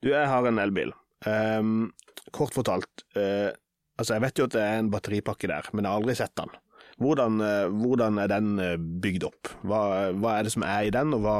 Du, 0.00 0.12
jeg 0.12 0.28
har 0.30 0.46
en 0.46 0.60
elbil. 0.62 0.94
Um, 1.26 1.90
kort 2.36 2.54
fortalt, 2.56 3.06
uh, 3.16 3.50
altså 3.98 4.16
jeg 4.16 4.24
vet 4.26 4.40
jo 4.40 4.46
at 4.48 4.56
det 4.56 4.62
er 4.62 4.80
en 4.80 4.92
batteripakke 4.92 5.50
der, 5.50 5.68
men 5.72 5.84
jeg 5.84 5.90
har 5.90 6.02
aldri 6.02 6.16
sett 6.18 6.34
den. 6.40 6.52
Hvordan, 7.02 7.40
uh, 7.42 7.66
hvordan 7.82 8.20
er 8.22 8.30
den 8.30 8.54
bygd 9.02 9.28
opp? 9.30 9.52
Hva, 9.66 9.80
hva, 10.14 10.38
er 10.38 10.46
det 10.46 10.54
som 10.54 10.66
er 10.66 10.88
i 10.88 10.94
den, 10.94 11.14
og 11.16 11.24
hva, 11.24 11.36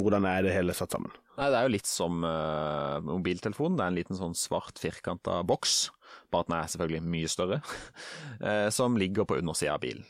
hvordan 0.00 0.26
er 0.30 0.46
det 0.46 0.54
hele 0.54 0.76
satt 0.76 0.94
sammen? 0.94 1.12
Nei, 1.34 1.50
Det 1.50 1.58
er 1.58 1.66
jo 1.66 1.74
litt 1.74 1.90
som 1.90 2.22
uh, 2.22 3.02
mobiltelefonen. 3.02 3.78
Det 3.78 3.84
er 3.84 3.92
en 3.92 3.98
liten 3.98 4.18
sånn 4.20 4.38
svart 4.38 4.78
firkanta 4.78 5.40
boks 5.46 5.88
bare 6.34 6.44
at 6.44 6.50
den 6.50 6.56
er 6.58 6.72
selvfølgelig 6.72 7.12
mye 7.14 7.30
større, 7.30 7.60
eh, 8.48 8.68
som 8.74 8.98
ligger 9.00 9.28
på 9.28 9.38
undersida 9.40 9.76
av 9.76 9.84
bilen. 9.84 10.06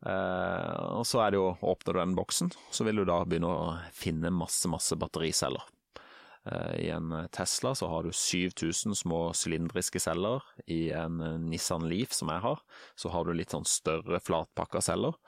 Uh, 0.00 0.96
og 0.96 1.04
så 1.04 1.20
er 1.20 1.34
det 1.34 1.40
jo, 1.40 1.50
åpner 1.60 1.92
du 1.92 2.00
den 2.00 2.16
boksen, 2.16 2.48
så 2.72 2.86
vil 2.86 3.02
du 3.02 3.04
da 3.08 3.18
begynne 3.28 3.50
å 3.52 3.74
finne 3.92 4.32
masse, 4.32 4.64
masse 4.72 4.96
battericeller. 4.96 5.66
Eh, 6.48 6.86
I 6.86 6.88
en 6.94 7.12
Tesla 7.34 7.74
så 7.76 7.90
har 7.90 8.06
du 8.06 8.12
7000 8.12 8.96
små 8.96 9.22
sylindriske 9.36 10.00
celler. 10.00 10.44
I 10.66 10.90
en 10.96 11.20
Nissan 11.50 11.88
Leaf 11.90 12.16
som 12.16 12.32
jeg 12.32 12.44
har, 12.46 12.62
så 12.96 13.12
har 13.12 13.26
du 13.26 13.34
litt 13.36 13.52
sånn 13.56 13.68
større 13.68 14.22
flatpakka 14.24 14.82
celler. 14.84 15.18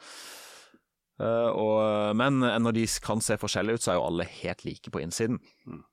Og, 1.23 2.17
men 2.19 2.41
når 2.41 2.73
de 2.75 2.83
kan 3.05 3.21
se 3.23 3.37
forskjellige 3.39 3.79
ut, 3.79 3.83
så 3.85 3.93
er 3.93 3.99
jo 3.99 4.07
alle 4.09 4.25
helt 4.41 4.65
like 4.67 4.91
på 4.91 5.03
innsiden. 5.05 5.37
Mm. 5.69 5.85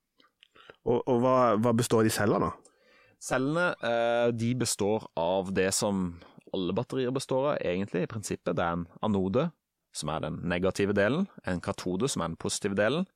Og, 0.88 1.04
og 1.04 1.22
hva, 1.24 1.36
hva, 1.60 1.74
består 1.76 2.08
de 2.08 2.14
cellene 2.14 2.50
av? 2.50 2.76
Cellene 3.20 3.66
eh, 3.84 4.28
de 4.32 4.54
består 4.62 5.10
av 5.20 5.52
det 5.56 5.70
som 5.76 6.14
alle 6.56 6.74
batterier 6.74 7.12
består 7.14 7.52
av, 7.52 7.58
egentlig, 7.62 8.06
i 8.06 8.10
prinsippet. 8.10 8.56
Det 8.58 8.64
er 8.64 8.78
en 8.78 8.88
anode, 9.06 9.50
som 9.96 10.12
er 10.13 10.24
den 10.24 10.39
negative 10.50 10.93
delen, 10.93 11.27
en 11.50 11.62
katode, 11.63 12.10
som 12.10 12.22
er 12.22 12.31
den 12.31 12.39
positive 12.39 12.77
delen. 12.77 13.08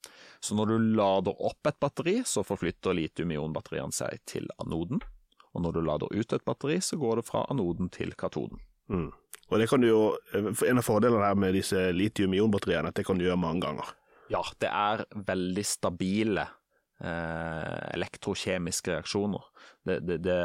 Så 0.44 0.58
når 0.58 0.72
du 0.72 0.94
lader 0.98 1.44
opp 1.46 1.70
et 1.70 1.80
batteri, 1.82 2.20
så 2.28 2.44
forflytter 2.46 2.98
litium-ion-batteriene 2.98 3.94
seg 3.96 4.24
til 4.30 4.50
anoden. 4.64 5.04
Og 5.54 5.62
når 5.62 5.76
du 5.76 5.84
lader 5.86 6.14
ut 6.14 6.34
et 6.34 6.46
batteri, 6.46 6.80
så 6.82 6.98
går 6.98 7.22
det 7.22 7.28
fra 7.30 7.46
anoden 7.54 7.92
til 7.94 8.16
katoden. 8.18 8.62
Mm. 8.90 9.12
Og 9.52 9.60
det 9.60 9.68
kan 9.70 9.84
du 9.84 9.88
jo, 9.88 10.02
En 10.34 10.80
av 10.82 10.86
fordelene 10.86 11.28
her 11.28 11.38
med 11.38 11.54
disse 11.54 11.92
litium-ion-batteriene 11.94 12.90
at 12.90 12.98
det 12.98 13.06
kan 13.06 13.20
du 13.20 13.28
gjøre 13.28 13.40
mange 13.40 13.62
ganger. 13.68 13.94
Ja, 14.34 14.42
det 14.60 14.72
er 14.72 15.04
veldig 15.14 15.66
stabile 15.68 16.48
eh, 17.04 17.94
elektrokjemiske 17.94 18.96
reaksjoner. 18.96 19.46
Det, 19.84 20.00
det, 20.08 20.18
det, 20.24 20.40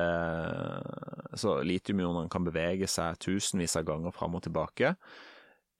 så 1.39 1.61
litiumionene 1.63 2.29
kan 2.31 2.45
bevege 2.45 2.89
seg 2.91 3.21
tusenvis 3.23 3.79
av 3.79 3.87
ganger 3.89 4.15
fram 4.15 4.35
og 4.35 4.45
tilbake 4.45 4.93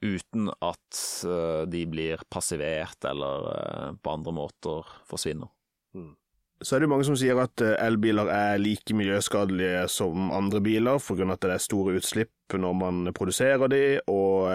uten 0.05 0.49
at 0.63 1.01
uh, 1.27 1.65
de 1.71 1.83
blir 1.91 2.23
passivert 2.31 3.05
eller 3.09 3.47
uh, 3.49 3.91
på 3.99 4.15
andre 4.15 4.35
måter 4.35 4.89
forsvinner. 5.09 5.51
Mm. 5.95 6.15
Så 6.63 6.75
er 6.75 6.83
det 6.83 6.91
mange 6.91 7.07
som 7.07 7.15
sier 7.15 7.39
at 7.39 7.63
eh, 7.63 7.77
elbiler 7.85 8.27
er 8.35 8.57
like 8.59 8.91
miljøskadelige 8.99 9.85
som 9.95 10.33
andre 10.35 10.59
biler, 10.59 10.99
pga. 10.99 11.29
at 11.31 11.45
det 11.45 11.53
er 11.55 11.63
store 11.63 11.95
utslipp 12.01 12.57
når 12.59 12.75
man 12.75 13.13
produserer 13.15 13.71
de, 13.71 13.83
og 14.11 14.51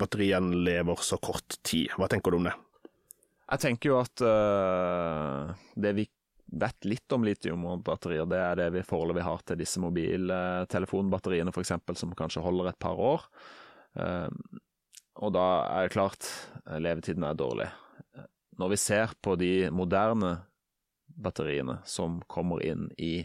batteriene 0.00 0.62
lever 0.64 1.02
så 1.04 1.18
kort 1.20 1.58
tid. 1.60 1.92
Hva 2.00 2.08
tenker 2.08 2.32
du 2.32 2.38
om 2.38 2.48
det? 2.48 2.54
Jeg 3.52 3.64
tenker 3.66 3.92
jo 3.92 3.98
at 4.00 4.24
uh, 4.24 5.52
det 5.76 5.92
vi 5.98 6.06
vet 6.52 6.88
litt 6.88 7.14
om 7.14 7.24
litiumbatterier, 7.24 8.24
det 8.28 8.40
er 8.40 8.58
det 8.60 8.68
vi 8.74 8.84
foreløpig 8.86 9.24
har 9.24 9.44
til 9.44 9.60
disse 9.60 9.80
mobiltelefonbatteriene 9.82 11.52
f.eks., 11.52 11.74
som 12.00 12.16
kanskje 12.16 12.44
holder 12.44 12.72
et 12.72 12.80
par 12.80 12.96
år. 13.00 13.24
Ehm, 14.00 14.36
og 15.20 15.34
da 15.36 15.46
er 15.68 15.86
det 15.86 15.94
klart, 15.94 16.28
levetiden 16.66 17.26
er 17.26 17.36
dårlig. 17.36 17.68
Når 18.60 18.72
vi 18.72 18.80
ser 18.80 19.12
på 19.24 19.36
de 19.40 19.70
moderne 19.74 20.36
batteriene 21.22 21.80
som 21.88 22.20
kommer 22.30 22.62
inn 22.64 22.88
i 22.96 23.22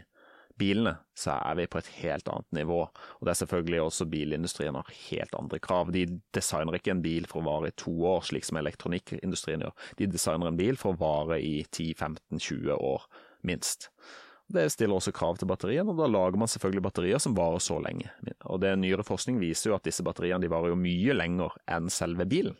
bilene, 0.57 0.95
så 1.17 1.35
er 1.37 1.57
vi 1.59 1.67
på 1.69 1.79
et 1.79 1.89
helt 1.99 2.27
annet 2.31 2.55
nivå. 2.59 2.79
Og 2.89 3.25
det 3.25 3.33
er 3.33 3.39
selvfølgelig 3.41 3.81
også 3.83 4.07
bilindustrien 4.09 4.77
har 4.77 4.93
helt 5.09 5.35
andre 5.37 5.59
krav. 5.63 5.91
De 5.93 6.05
designer 6.35 6.79
ikke 6.79 6.95
en 6.95 7.03
bil 7.05 7.27
for 7.29 7.43
å 7.43 7.47
vare 7.47 7.71
i 7.71 7.77
to 7.77 7.93
år, 8.09 8.25
slik 8.25 8.47
som 8.47 8.59
elektronikkindustrien 8.61 9.65
gjør. 9.65 9.75
De 9.99 10.09
designer 10.09 10.49
en 10.49 10.59
bil 10.59 10.79
for 10.79 10.95
å 10.95 11.01
vare 11.01 11.39
i 11.43 11.59
10-15-20 11.69 12.73
år, 12.73 13.05
minst. 13.45 13.91
Det 14.47 14.69
stiller 14.71 14.95
også 14.95 15.11
krav 15.15 15.39
til 15.39 15.49
batteriene, 15.49 15.91
og 15.91 15.99
da 15.99 16.07
lager 16.07 16.39
man 16.39 16.47
selvfølgelig 16.47 16.83
batterier 16.85 17.19
som 17.19 17.35
varer 17.35 17.59
så 17.63 17.81
lenge. 17.83 18.11
Og 18.47 18.61
det 18.63 18.77
Nyere 18.79 19.03
forskning 19.07 19.41
viser 19.41 19.71
jo 19.71 19.75
at 19.75 19.87
disse 19.87 20.05
batteriene 20.07 20.45
de 20.45 20.51
varer 20.51 20.71
jo 20.71 20.79
mye 20.79 21.15
lenger 21.17 21.57
enn 21.75 21.91
selve 21.91 22.27
bilen. 22.29 22.55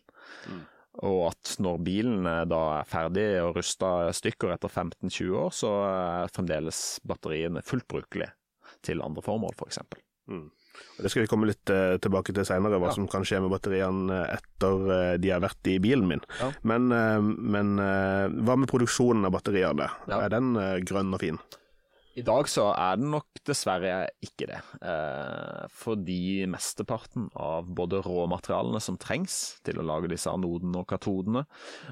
Mm. 0.49 0.65
Og 1.07 1.21
at 1.29 1.53
når 1.61 1.79
bilen 1.85 2.27
da 2.49 2.61
er 2.79 2.89
ferdig 2.89 3.27
og 3.43 3.59
rusta 3.59 4.09
stykker 4.17 4.55
etter 4.55 4.71
15-20 4.71 5.37
år, 5.37 5.53
så 5.53 5.71
er 5.85 6.33
fremdeles 6.33 6.81
batteriene 7.07 7.63
fullt 7.63 7.87
brukelige 7.87 8.33
til 8.85 9.03
andre 9.05 9.23
formål, 9.23 9.55
f.eks. 9.55 9.79
For 10.27 10.33
mm. 10.33 10.47
Det 10.97 11.09
skal 11.09 11.23
vi 11.23 11.29
komme 11.29 11.47
litt 11.49 11.71
uh, 11.73 11.95
tilbake 12.01 12.33
til 12.35 12.45
seinere, 12.45 12.77
hva 12.81 12.91
ja. 12.91 12.95
som 12.97 13.07
kan 13.09 13.23
skje 13.25 13.39
med 13.41 13.53
batteriene 13.53 14.19
etter 14.33 14.83
uh, 14.89 15.13
de 15.21 15.31
har 15.33 15.41
vært 15.41 15.69
i 15.71 15.77
bilen 15.81 16.09
min. 16.09 16.21
Ja. 16.41 16.51
Men, 16.67 16.91
uh, 16.91 17.21
men 17.23 17.77
hva 17.79 18.57
med 18.59 18.69
produksjonen 18.69 19.25
av 19.29 19.33
batteriene? 19.37 19.87
Ja. 20.09 20.19
Er 20.25 20.33
den 20.35 20.51
grønn 20.85 21.15
og 21.15 21.23
fin? 21.23 21.39
I 22.17 22.23
dag 22.25 22.47
så 22.49 22.71
er 22.73 22.97
den 22.97 23.11
nok 23.13 23.41
dessverre 23.45 24.07
ikke 24.25 24.47
det. 24.49 24.57
Eh, 24.81 25.65
fordi 25.69 26.47
mesteparten 26.49 27.27
av 27.37 27.67
både 27.77 27.99
råmaterialene 28.05 28.81
som 28.81 28.97
trengs 28.97 29.59
til 29.67 29.77
å 29.77 29.85
lage 29.85 30.09
disse 30.09 30.31
anodene 30.33 30.81
og 30.81 30.87
katodene, 30.89 31.43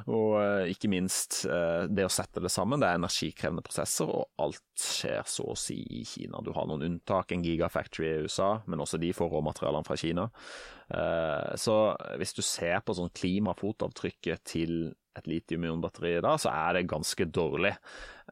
og 0.09 0.39
eh, 0.41 0.71
ikke 0.73 0.89
minst 0.89 1.43
eh, 1.45 1.85
det 1.91 2.07
å 2.07 2.13
sette 2.13 2.41
det 2.41 2.49
sammen, 2.53 2.81
det 2.81 2.89
er 2.89 2.97
energikrevende 2.97 3.65
prosesser, 3.65 4.09
og 4.09 4.31
alt 4.41 4.63
skjer 4.81 5.21
så 5.29 5.51
å 5.53 5.59
si 5.59 5.77
i 5.99 6.01
Kina. 6.09 6.41
Du 6.41 6.51
har 6.57 6.65
noen 6.69 6.87
unntak, 6.89 7.29
en 7.35 7.45
gigafactory 7.45 8.09
i 8.09 8.25
USA, 8.25 8.55
men 8.65 8.81
også 8.81 9.01
de 9.01 9.13
får 9.13 9.29
råmaterialene 9.29 9.85
fra 9.85 9.99
Kina. 9.99 10.29
Eh, 10.89 11.53
så 11.61 11.79
hvis 12.17 12.33
du 12.33 12.41
ser 12.41 12.81
på 12.81 12.97
sånn 12.97 13.13
klimafotavtrykket 13.13 14.47
til 14.55 14.79
et 15.19 15.29
litium-ion-batteri 15.29 16.17
da, 16.23 16.35
så 16.41 16.51
er 16.53 16.77
det 16.77 16.87
ganske 16.91 17.27
dårlig. 17.33 17.73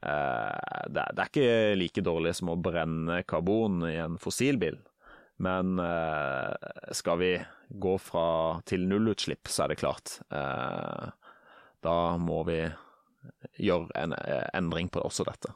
Eh, 0.02 0.82
det 0.94 1.06
er 1.12 1.28
ikke 1.28 1.78
like 1.80 2.04
dårlig 2.06 2.36
som 2.40 2.54
å 2.54 2.60
brenne 2.60 3.22
karbon 3.28 3.84
i 3.90 3.96
en 4.04 4.20
fossilbil, 4.22 4.80
men 5.44 5.78
eh, 5.82 6.72
skal 6.96 7.22
vi 7.22 7.34
gå 7.84 7.98
fra 8.02 8.28
til 8.70 8.86
nullutslipp, 8.90 9.50
så 9.50 9.66
er 9.66 9.74
det 9.74 9.82
klart. 9.82 10.18
Eh, 10.34 11.12
da 11.84 11.98
må 12.20 12.44
vi 12.48 12.62
gjøre 13.64 13.92
en 14.00 14.16
endring 14.54 14.92
på 14.92 15.02
også 15.04 15.26
dette. 15.28 15.54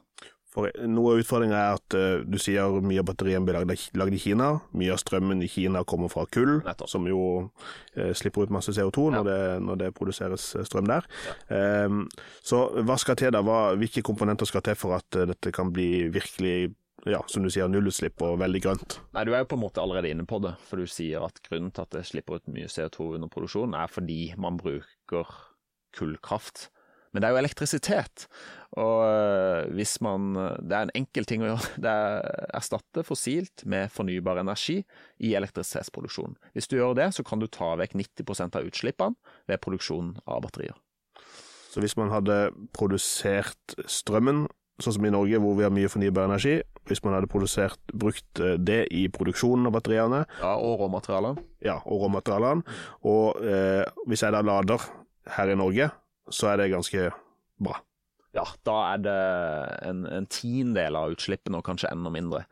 For 0.48 0.72
Noe 0.88 1.12
av 1.12 1.20
utfordringa 1.20 1.58
er 1.58 1.76
at 1.76 1.96
uh, 1.98 2.24
du 2.24 2.38
sier 2.40 2.78
mye 2.80 3.02
av 3.02 3.08
batteriene 3.10 3.44
blir 3.44 3.60
lagd 4.00 4.16
i 4.16 4.20
Kina. 4.22 4.54
Mye 4.78 4.94
av 4.94 5.00
strømmen 5.02 5.42
i 5.44 5.50
Kina 5.50 5.84
kommer 5.88 6.08
fra 6.12 6.24
kull, 6.32 6.62
Nettopp. 6.64 6.88
som 6.88 7.04
jo 7.08 7.20
uh, 7.44 8.12
slipper 8.16 8.46
ut 8.46 8.54
masse 8.56 8.72
CO2 8.72 9.10
ja. 9.10 9.18
når, 9.18 9.28
det, 9.28 9.38
når, 9.66 9.80
det, 9.82 9.92
produseres 9.98 10.50
eh, 10.56 10.64
strøm 10.64 10.88
der. 10.88 11.04
Ja. 11.28 11.84
Um, 11.84 12.06
så 12.44 12.64
hva 12.80 12.96
skal 13.00 13.18
til 13.20 13.34
da? 13.34 13.42
Hva, 13.44 13.74
hvilke 13.78 14.02
komponenter 14.06 14.48
skal 14.48 14.64
til 14.64 14.78
for 14.78 14.96
at 14.96 15.20
uh, 15.20 15.26
dette 15.28 15.52
kan 15.54 15.72
bli 15.74 16.08
virkelig 16.14 16.72
ja, 17.06 17.20
som 17.30 17.44
du 17.44 17.50
sier, 17.52 17.68
nullutslipp 17.70 18.24
og 18.24 18.40
veldig 18.40 18.62
grønt? 18.64 18.98
Nei, 19.14 19.26
Du 19.28 19.34
er 19.34 19.44
jo 19.44 19.50
på 19.52 19.58
en 19.58 19.64
måte 19.66 19.84
allerede 19.84 20.10
inne 20.10 20.26
på 20.28 20.40
det. 20.44 20.54
For 20.70 20.80
du 20.80 20.88
sier 20.88 21.28
at 21.28 21.38
grunnen 21.44 21.70
til 21.74 21.84
at 21.84 21.94
det 21.94 22.06
slipper 22.08 22.40
ut 22.40 22.50
mye 22.50 22.72
CO2 22.72 23.12
under 23.20 23.30
produksjonen, 23.32 23.76
er 23.76 23.92
fordi 23.92 24.32
man 24.40 24.58
bruker 24.60 25.36
kullkraft 25.96 26.70
Men 27.12 27.22
det 27.22 27.28
er 27.28 27.34
jo 27.34 27.40
elektrisitet. 27.40 28.26
Og 28.76 28.98
eh, 29.06 29.70
hvis 29.78 29.96
man 30.04 30.34
Det 30.34 30.74
er 30.76 30.86
en 30.86 30.94
enkel 30.98 31.28
ting 31.28 31.44
å 31.44 31.52
gjøre. 31.52 31.70
Det 31.84 31.92
er 31.92 32.48
erstatte 32.58 33.04
fossilt 33.06 33.64
med 33.64 33.92
fornybar 33.94 34.40
energi 34.42 34.82
i 35.18 35.34
elektrisitetsproduksjonen. 35.38 36.36
Hvis 36.56 36.68
du 36.68 36.76
gjør 36.78 36.96
det, 36.98 37.12
så 37.16 37.24
kan 37.26 37.40
du 37.40 37.48
ta 37.48 37.74
vekk 37.80 37.96
90% 37.96 38.58
av 38.58 38.68
utslippene 38.68 39.34
ved 39.48 39.62
produksjonen 39.64 40.18
av 40.26 40.44
batterier. 40.44 40.76
Så 41.68 41.82
hvis 41.84 41.98
man 42.00 42.12
hadde 42.12 42.48
produsert 42.76 43.76
strømmen, 43.86 44.46
sånn 44.82 44.94
som 44.96 45.06
i 45.06 45.12
Norge 45.12 45.40
hvor 45.42 45.56
vi 45.58 45.66
har 45.66 45.74
mye 45.74 45.90
fornybar 45.90 46.28
energi, 46.28 46.56
hvis 46.88 47.02
man 47.04 47.16
hadde 47.16 47.28
produsert, 47.30 47.80
brukt 47.92 48.40
eh, 48.40 48.56
det 48.56 48.86
i 48.94 49.06
produksjonen 49.12 49.68
av 49.68 49.76
batteriene 49.76 50.24
Ja, 50.40 50.54
Og 50.56 50.80
råmaterialene. 50.80 51.44
Ja, 51.64 51.78
og 51.84 52.06
råmaterialene. 52.06 52.78
Og 53.08 53.40
eh, 53.44 53.84
hvis 54.08 54.24
jeg 54.24 54.34
da 54.34 54.42
lader 54.44 54.84
her 55.36 55.52
i 55.52 55.58
Norge, 55.58 55.90
så 56.34 56.52
er 56.52 56.60
det 56.60 56.72
ganske 56.72 57.10
bra. 57.62 57.78
Ja, 58.36 58.44
da 58.68 58.74
er 58.92 59.04
det 59.04 59.20
en, 59.88 60.02
en 60.06 60.26
tiendedel 60.30 60.98
av 60.98 61.14
utslippene, 61.14 61.60
og 61.60 61.66
kanskje 61.66 61.90
enda 61.92 62.12
mindre. 62.12 62.44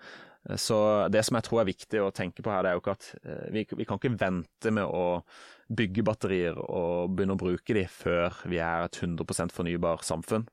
Så 0.55 0.79
det 1.11 1.25
som 1.27 1.37
jeg 1.39 1.47
tror 1.49 1.63
er 1.63 1.69
viktig 1.73 2.01
å 2.03 2.13
tenke 2.15 2.45
på 2.45 2.53
her, 2.53 2.63
det 2.63 2.71
er 2.71 2.79
jo 2.79 2.83
ikke 2.85 2.95
at 2.95 3.09
eh, 3.25 3.47
vi, 3.55 3.65
vi 3.81 3.87
kan 3.89 3.99
ikke 3.99 4.15
vente 4.21 4.73
med 4.75 4.87
å 4.87 5.23
bygge 5.67 6.05
batterier 6.07 6.59
og 6.63 7.17
begynne 7.17 7.35
å 7.35 7.41
bruke 7.41 7.75
de 7.75 7.83
før 7.91 8.37
vi 8.47 8.61
er 8.63 8.87
et 8.87 9.01
100% 9.03 9.55
fornybar 9.55 10.05
samfunn. 10.07 10.47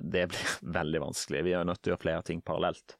Det 0.00 0.24
blir 0.32 0.54
veldig 0.78 1.04
vanskelig. 1.04 1.44
Vi 1.44 1.56
er 1.56 1.68
nødt 1.68 1.82
til 1.82 1.92
å 1.92 1.94
gjøre 1.94 2.04
flere 2.06 2.26
ting 2.30 2.40
parallelt. 2.44 2.96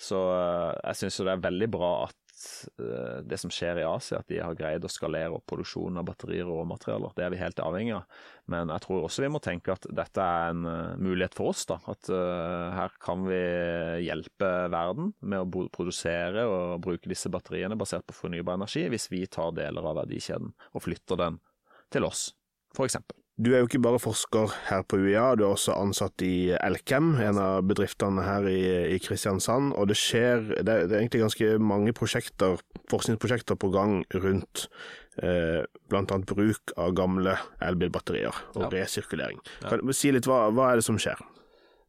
Så 0.00 0.18
eh, 0.32 0.72
jeg 0.88 1.02
syns 1.02 1.20
det 1.20 1.34
er 1.34 1.46
veldig 1.50 1.70
bra 1.76 1.92
at 2.08 2.21
det 3.22 3.38
som 3.40 3.50
skjer 3.52 3.80
i 3.80 3.86
Asia, 3.86 4.20
at 4.20 4.28
de 4.30 4.40
har 4.42 4.56
greid 4.58 4.84
å 4.84 4.90
skalere 4.90 5.36
opp 5.36 5.44
produksjonen 5.50 6.00
av 6.00 6.06
batterier 6.08 6.48
og 6.48 6.62
råmaterialer. 6.62 7.14
Det 7.16 7.24
er 7.26 7.32
vi 7.34 7.40
helt 7.40 7.62
avhengig 7.62 7.94
av. 7.96 8.18
Men 8.52 8.72
jeg 8.74 8.84
tror 8.84 9.06
også 9.06 9.24
vi 9.24 9.30
må 9.32 9.40
tenke 9.42 9.74
at 9.74 9.86
dette 9.94 10.24
er 10.24 10.52
en 10.52 10.66
uh, 10.66 10.96
mulighet 11.00 11.36
for 11.38 11.52
oss. 11.52 11.64
da, 11.70 11.78
At 11.92 12.10
uh, 12.12 12.72
her 12.74 12.96
kan 13.02 13.24
vi 13.28 13.40
hjelpe 14.06 14.50
verden 14.72 15.12
med 15.20 15.44
å 15.44 15.66
produsere 15.72 16.44
og 16.48 16.82
bruke 16.84 17.10
disse 17.10 17.30
batteriene 17.32 17.78
basert 17.78 18.06
på 18.08 18.18
fornybar 18.24 18.58
energi, 18.60 18.88
hvis 18.92 19.10
vi 19.12 19.24
tar 19.30 19.54
deler 19.56 19.86
av 19.88 20.00
verdikjeden 20.02 20.52
og 20.72 20.86
flytter 20.86 21.20
den 21.20 21.40
til 21.92 22.08
oss, 22.08 22.30
f.eks. 22.74 22.98
Du 23.40 23.48
er 23.54 23.62
jo 23.62 23.68
ikke 23.68 23.80
bare 23.80 24.00
forsker 24.02 24.52
her 24.68 24.82
på 24.84 24.98
UiA, 25.00 25.32
du 25.40 25.46
er 25.46 25.54
også 25.54 25.72
ansatt 25.72 26.20
i 26.24 26.52
Elkem, 26.52 27.14
en 27.16 27.38
av 27.40 27.62
bedriftene 27.64 28.24
her 28.26 28.44
i, 28.50 28.60
i 28.92 28.98
Kristiansand. 29.00 29.72
Og 29.72 29.88
det 29.88 29.96
skjer 29.96 30.44
det, 30.58 30.66
det, 30.66 30.92
er 30.92 30.98
egentlig 31.00 31.22
ganske 31.24 31.54
mange 31.72 31.94
prosjekter, 31.96 32.60
forskningsprosjekter 32.92 33.56
på 33.56 33.72
gang 33.72 34.02
rundt 34.12 34.66
eh, 35.24 35.64
bl.a. 35.88 36.20
bruk 36.28 36.74
av 36.76 36.92
gamle 36.98 37.38
elbilbatterier 37.64 38.36
og 38.52 38.66
ja. 38.66 38.72
resirkulering. 38.76 39.40
Kan 39.64 39.80
du 39.80 39.96
si 39.96 40.12
litt, 40.12 40.28
hva, 40.28 40.50
hva, 40.52 40.68
er 40.68 40.82
det 40.82 40.86
som 40.86 41.00
skjer? 41.00 41.24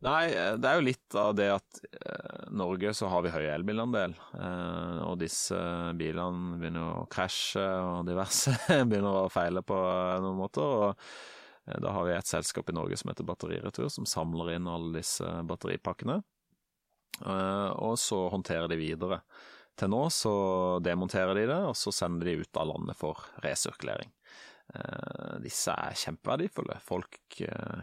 Nei, 0.04 0.24
det 0.60 0.68
er 0.68 0.80
jo 0.80 0.88
litt 0.88 1.16
av 1.16 1.36
det 1.38 1.48
at 1.54 1.84
eh, 1.88 2.50
Norge 2.52 2.92
så 2.98 3.08
har 3.12 3.24
vi 3.24 3.32
høy 3.32 3.46
elbilandel. 3.54 4.16
Eh, 4.36 4.98
og 5.06 5.16
disse 5.22 5.60
bilene 6.00 6.58
begynner 6.60 7.04
å 7.04 7.06
krasje 7.12 7.64
og 7.64 8.04
diverse 8.10 8.58
begynner 8.90 9.24
å 9.24 9.32
feile 9.32 9.64
på 9.64 9.80
noen 10.26 10.42
måter. 10.42 10.76
og 10.90 11.08
Eh, 11.66 11.80
da 11.80 11.92
har 11.92 12.06
vi 12.06 12.14
et 12.16 12.28
selskap 12.28 12.70
i 12.70 12.76
Norge 12.76 12.98
som 13.00 13.12
heter 13.12 13.28
Batteriretur, 13.28 13.90
som 13.90 14.08
samler 14.10 14.56
inn 14.56 14.70
alle 14.70 15.00
disse 15.00 15.28
batteripakkene. 15.48 16.22
Eh, 17.24 17.72
og 17.80 17.98
så 18.00 18.26
håndterer 18.34 18.70
de 18.72 18.80
videre. 18.80 19.22
Til 19.80 19.90
nå 19.90 20.04
så 20.14 20.34
demonterer 20.86 21.34
de 21.38 21.48
det, 21.50 21.62
og 21.66 21.78
så 21.78 21.94
sender 21.96 22.30
de 22.30 22.44
ut 22.44 22.62
av 22.62 22.70
landet 22.70 23.00
for 23.00 23.24
resirkulering. 23.46 24.12
Eh, 24.74 25.34
disse 25.44 25.74
er 25.74 25.98
kjempeverdifulle. 26.00 26.78
Folk 26.86 27.20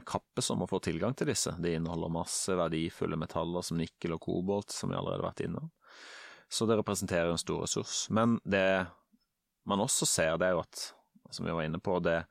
kappes 0.08 0.50
om 0.54 0.64
å 0.64 0.70
få 0.70 0.80
tilgang 0.84 1.16
til 1.18 1.30
disse. 1.32 1.52
De 1.60 1.74
inneholder 1.76 2.14
masse 2.14 2.56
verdifulle 2.56 3.18
metaller 3.20 3.66
som 3.66 3.80
nikkel 3.80 4.16
og 4.16 4.24
kobolt, 4.24 4.72
som 4.74 4.92
vi 4.92 4.98
allerede 4.98 5.20
har 5.22 5.32
vært 5.32 5.44
innom. 5.48 5.70
Så 6.50 6.66
det 6.66 6.80
representerer 6.80 7.30
en 7.30 7.38
stor 7.38 7.62
ressurs. 7.62 8.04
Men 8.10 8.38
det 8.44 8.86
man 9.68 9.82
også 9.84 10.06
ser, 10.08 10.36
det 10.40 10.48
er 10.48 10.56
jo 10.56 10.64
at, 10.64 10.86
som 11.30 11.46
vi 11.46 11.54
var 11.54 11.66
inne 11.66 11.78
på, 11.82 11.98
det 12.02 12.22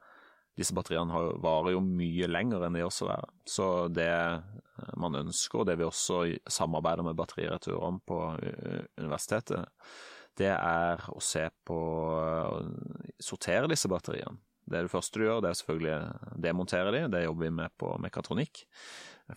disse 0.59 0.75
batteriene 0.75 1.15
varer 1.39 1.71
jo 1.71 1.83
mye 1.83 2.27
lenger 2.27 2.65
enn 2.65 2.75
de 2.75 2.83
også 2.83 3.07
er. 3.13 3.27
Så 3.47 3.65
det 3.95 4.11
eh, 4.11 4.95
man 4.99 5.15
ønsker, 5.21 5.61
og 5.61 5.69
det 5.69 5.77
vi 5.79 5.87
også 5.87 6.23
samarbeider 6.51 7.05
med 7.07 7.15
Batteriretur 7.19 7.77
om 7.79 8.01
på 8.03 8.19
eh, 8.43 8.81
universitetet, 8.99 9.69
det 10.39 10.51
er 10.53 11.03
å 11.11 11.19
se 11.23 11.45
på 11.67 11.77
å 11.77 12.61
sortere 13.21 13.69
disse 13.71 13.91
batteriene. 13.91 14.39
Det 14.69 14.77
er 14.77 14.85
det 14.85 14.93
første 14.93 15.17
du 15.17 15.25
gjør, 15.25 15.39
det 15.41 15.49
er 15.49 15.57
selvfølgelig 15.57 15.93
å 15.95 16.41
demontere 16.45 16.91
de, 16.93 17.05
det 17.09 17.23
jobber 17.23 17.47
vi 17.47 17.55
med 17.57 17.73
på 17.81 17.89
mekatronikk. 18.03 18.61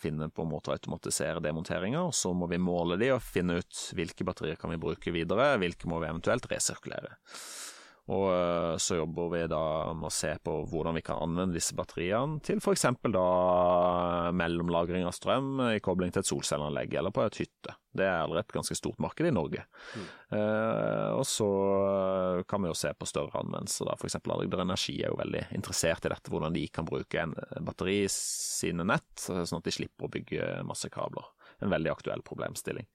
Finne 0.00 0.28
på 0.32 0.44
en 0.44 0.50
måte 0.50 0.70
å 0.70 0.74
automatisere 0.76 1.40
demonteringer. 1.44 2.10
så 2.12 2.32
må 2.36 2.48
vi 2.48 2.60
måle 2.60 2.98
de 3.00 3.10
og 3.14 3.24
finne 3.24 3.58
ut 3.60 3.80
hvilke 3.96 4.24
batterier 4.28 4.60
kan 4.60 4.72
vi 4.72 4.80
bruke 4.80 5.12
videre, 5.12 5.56
hvilke 5.60 5.88
må 5.88 6.00
vi 6.00 6.08
eventuelt 6.08 6.48
resirkulere. 6.52 7.16
Og 8.12 8.26
eh, 8.34 8.76
så 8.82 8.98
jobber 8.98 9.30
vi 9.32 9.42
da 9.50 9.62
med 9.96 10.08
å 10.08 10.12
se 10.12 10.32
på 10.44 10.54
hvordan 10.68 10.96
vi 10.98 11.04
kan 11.06 11.20
anvende 11.22 11.56
disse 11.56 11.76
batteriene 11.78 12.42
til 12.44 12.60
f.eks. 12.60 12.84
da 13.14 13.26
mellomlagring 14.36 15.06
av 15.08 15.14
strøm 15.16 15.62
i 15.70 15.80
kobling 15.84 16.12
til 16.12 16.22
et 16.22 16.28
solcelleanlegg 16.28 16.96
eller 16.98 17.14
på 17.14 17.24
et 17.24 17.40
hytte. 17.44 17.76
Det 17.92 18.06
er 18.06 18.22
allerede 18.22 18.46
et 18.46 18.56
ganske 18.56 18.76
stort 18.76 19.00
marked 19.04 19.28
i 19.28 19.34
Norge. 19.34 19.64
Mm. 19.96 20.06
Eh, 20.36 21.08
og 21.16 21.24
så 21.28 21.48
kan 22.48 22.64
vi 22.64 22.72
jo 22.72 22.78
se 22.78 22.92
på 22.96 23.08
større 23.08 23.44
anvendelser. 23.44 23.88
da, 23.88 23.96
F.eks. 23.96 24.18
Agder 24.22 24.64
Energi 24.64 24.98
er 25.00 25.12
jo 25.12 25.20
veldig 25.20 25.46
interessert 25.56 26.08
i 26.08 26.12
dette, 26.12 26.32
hvordan 26.32 26.56
de 26.56 26.66
kan 26.72 26.88
bruke 26.88 27.26
en 27.26 27.36
batteri 27.64 28.02
i 28.04 28.10
sine 28.12 28.86
nett, 28.88 29.12
sånn 29.20 29.60
at 29.60 29.68
de 29.68 29.76
slipper 29.76 30.08
å 30.08 30.12
bygge 30.12 30.54
masse 30.68 30.90
kabler. 30.92 31.28
En 31.62 31.70
veldig 31.72 31.92
aktuell 31.92 32.24
problemstilling. 32.26 32.88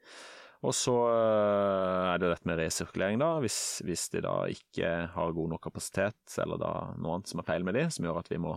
Og 0.66 0.74
så 0.74 0.96
eh, 1.12 2.08
er 2.14 2.22
det 2.22 2.32
dette 2.32 2.50
med 2.50 2.60
resirkulering, 2.62 3.22
da. 3.22 3.36
Hvis, 3.44 3.60
hvis, 3.86 4.08
de 4.14 4.24
da 4.26 4.40
ikke 4.50 4.90
har 5.14 5.36
god 5.38 5.54
nok 5.54 5.64
kapasitet, 5.68 6.18
eller 6.42 6.62
da 6.62 6.72
noe 6.98 7.18
annet 7.18 7.34
som 7.34 7.44
er 7.44 7.48
feil 7.50 7.68
med 7.68 7.78
de, 7.78 7.86
som 7.94 8.08
gjør 8.08 8.24
at 8.24 8.32
vi 8.34 8.42
må 8.42 8.56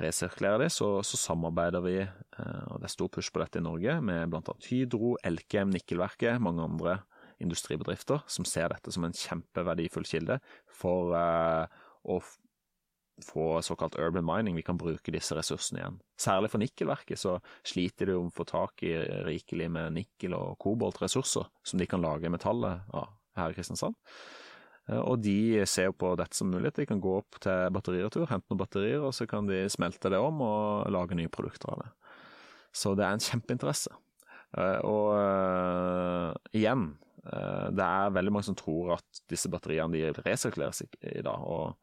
resirkulere 0.00 0.64
de, 0.64 0.70
så, 0.72 0.88
så 1.04 1.20
samarbeider 1.20 1.84
vi, 1.84 1.98
eh, 2.00 2.64
og 2.70 2.80
det 2.80 2.88
er 2.88 2.96
stor 2.96 3.12
push 3.12 3.32
på 3.34 3.42
dette 3.42 3.60
i 3.60 3.66
Norge, 3.66 3.98
med 4.04 4.32
bl.a. 4.32 4.56
Hydro, 4.70 5.14
Elkem, 5.28 5.72
Nikkelverket, 5.76 6.40
mange 6.42 6.64
andre 6.64 7.00
industribedrifter 7.40 8.24
som 8.28 8.44
ser 8.48 8.68
dette 8.72 8.92
som 8.92 9.04
en 9.06 9.16
kjempeverdifull 9.16 10.04
kilde 10.04 10.36
for 10.80 11.14
uh, 11.16 11.64
å 12.04 12.18
få 13.24 13.60
såkalt 13.64 13.98
urban 14.00 14.26
mining, 14.26 14.56
vi 14.58 14.64
kan 14.66 14.78
bruke 14.80 15.12
disse 15.14 15.36
ressursene 15.36 15.80
igjen. 15.80 16.00
Særlig 16.20 16.50
for 16.52 16.62
nikkelverket 16.62 17.20
så 17.20 17.38
sliter 17.66 18.10
de 18.10 18.18
om 18.18 18.28
å 18.30 18.34
få 18.34 18.46
tak 18.48 18.84
i 18.86 18.94
rikelig 19.26 19.70
med 19.72 19.96
nikkel- 19.96 20.36
og 20.38 20.58
koboltressurser 20.62 21.48
som 21.62 21.80
de 21.80 21.88
kan 21.90 22.04
lage 22.04 22.32
metallet 22.32 22.86
av 22.94 23.16
her 23.38 23.52
i 23.52 23.58
Kristiansand. 23.58 23.96
Eh, 24.90 25.00
og 25.00 25.22
de 25.24 25.64
ser 25.68 25.90
jo 25.90 25.96
på 25.96 26.12
dette 26.18 26.36
som 26.36 26.50
mulighet. 26.50 26.82
De 26.82 26.88
kan 26.90 27.02
gå 27.02 27.16
opp 27.20 27.40
til 27.42 27.72
batteriretur, 27.74 28.28
hente 28.30 28.50
noen 28.50 28.62
batterier, 28.62 29.02
og 29.04 29.14
så 29.16 29.28
kan 29.30 29.48
de 29.50 29.64
smelte 29.72 30.12
det 30.12 30.20
om 30.20 30.42
og 30.46 30.90
lage 30.92 31.18
nye 31.18 31.32
produkter 31.32 31.74
av 31.74 31.84
det. 31.84 31.90
Så 32.76 32.94
det 32.98 33.06
er 33.06 33.16
en 33.16 33.24
kjempeinteresse. 33.24 33.92
Eh, 34.58 34.80
og 34.86 35.14
uh, 35.14 36.34
igjen, 36.56 36.92
det 37.20 37.84
er 37.84 38.14
veldig 38.16 38.32
mange 38.32 38.48
som 38.48 38.56
tror 38.56 38.94
at 38.96 39.22
disse 39.28 39.50
batteriene 39.52 39.92
de 39.92 40.22
resirkuleres 40.24 40.80
i, 40.86 41.20
dag. 41.20 41.36
og 41.36 41.76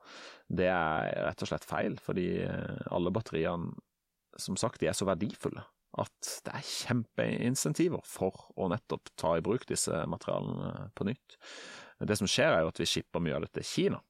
det 0.48 0.70
er 0.72 1.12
rett 1.28 1.44
og 1.44 1.52
slett 1.52 1.68
feil, 1.68 1.98
fordi 2.02 2.28
eh, 2.46 2.86
alle 2.94 3.14
batteriene, 3.14 3.76
som 4.38 4.58
sagt, 4.60 4.82
de 4.82 4.90
er 4.90 4.98
så 4.98 5.08
verdifulle 5.10 5.66
at 5.98 6.32
det 6.46 6.54
er 6.54 6.68
kjempeinsentiver 6.68 8.04
for 8.06 8.50
å 8.60 8.68
nettopp 8.70 9.10
ta 9.18 9.34
i 9.38 9.44
bruk 9.46 9.66
disse 9.70 10.04
materialene 10.10 10.90
på 10.98 11.08
nytt. 11.08 11.38
Det 11.98 12.18
som 12.20 12.30
skjer, 12.30 12.54
er 12.54 12.66
jo 12.66 12.74
at 12.74 12.82
vi 12.82 12.90
skipper 12.90 13.24
mye 13.24 13.38
av 13.38 13.48
dette 13.48 13.64
til 13.64 13.70
Kina. 13.72 14.02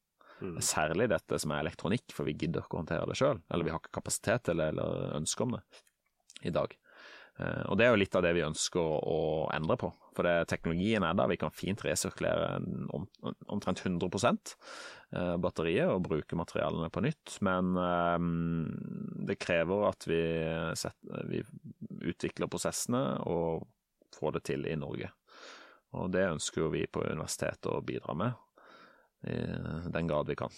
Mm. 0.42 0.58
Særlig 0.62 1.08
dette 1.14 1.40
som 1.42 1.54
er 1.54 1.64
elektronikk, 1.64 2.12
for 2.14 2.28
vi 2.28 2.36
gidder 2.36 2.66
ikke 2.66 2.78
å 2.78 2.82
håndtere 2.82 3.08
det 3.10 3.18
sjøl. 3.18 3.40
Eller 3.48 3.68
vi 3.68 3.74
har 3.74 3.80
ikke 3.82 3.96
kapasitet 4.02 4.50
til 4.50 4.60
det, 4.60 4.68
eller 4.74 5.16
ønske 5.18 5.48
om 5.48 5.56
det 5.56 5.64
i 6.46 6.54
dag. 6.54 6.76
Eh, 7.38 7.64
og 7.70 7.78
det 7.78 7.86
er 7.86 7.94
jo 7.94 8.02
litt 8.02 8.16
av 8.18 8.24
det 8.26 8.34
vi 8.38 8.46
ønsker 8.46 8.82
å 8.82 9.20
endre 9.54 9.78
på. 9.80 9.92
For 10.18 10.26
det, 10.26 10.48
teknologien 10.50 11.06
er 11.06 11.18
der, 11.18 11.30
vi 11.30 11.38
kan 11.40 11.54
fint 11.54 11.84
resirkulere 11.86 12.58
om, 12.96 13.06
omtrent 13.54 13.84
100 13.86 14.10
eh, 14.10 15.36
batteriet 15.44 15.92
og 15.92 16.08
bruke 16.08 16.40
materialene 16.40 16.90
på 16.94 17.04
nytt. 17.06 17.38
Men 17.46 17.78
um, 17.78 18.66
det 19.30 19.38
krever 19.44 19.86
at 19.92 20.08
vi, 20.10 20.22
setter, 20.80 21.30
vi, 21.30 21.44
utvikler 22.08 22.50
prosessene 22.50 23.04
og 23.30 23.68
får 24.18 24.38
det 24.38 24.44
til 24.50 24.66
i 24.70 24.78
Norge. 24.80 25.12
Og 25.98 26.10
det 26.14 26.26
ønsker 26.30 26.74
vi 26.74 26.88
på 26.90 27.06
universitetet 27.06 27.70
å 27.72 27.84
bidra 27.86 28.14
med, 28.18 28.34
i 29.28 29.38
den 29.90 30.10
grad 30.10 30.28
vi 30.30 30.36
kan. 30.38 30.52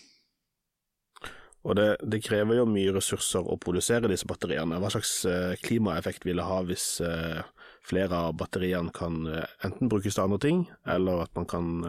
Og 1.68 1.76
det, 1.76 1.88
det, 2.08 2.22
krever 2.24 2.62
jo 2.62 2.68
mye 2.70 2.94
ressurser 2.96 3.44
å 3.44 3.58
produsere 3.60 4.08
disse 4.12 4.28
batteriene. 4.30 4.80
Hva 4.80 4.92
slags 4.94 5.14
eh, 5.28 5.56
klimaeffekt 5.60 6.24
vil 6.28 6.40
det 6.40 6.48
ha 6.48 6.60
hvis 6.64 6.86
eh, 7.04 7.42
flere 7.88 8.22
av 8.30 8.38
batteriene 8.40 8.94
kan 8.96 9.26
eh, 9.28 9.58
enten 9.68 9.92
brukes 9.92 10.16
til 10.16 10.24
andre 10.24 10.40
ting, 10.46 10.62
eller 10.88 11.26
at 11.26 11.36
man 11.36 11.50
kan 11.50 11.82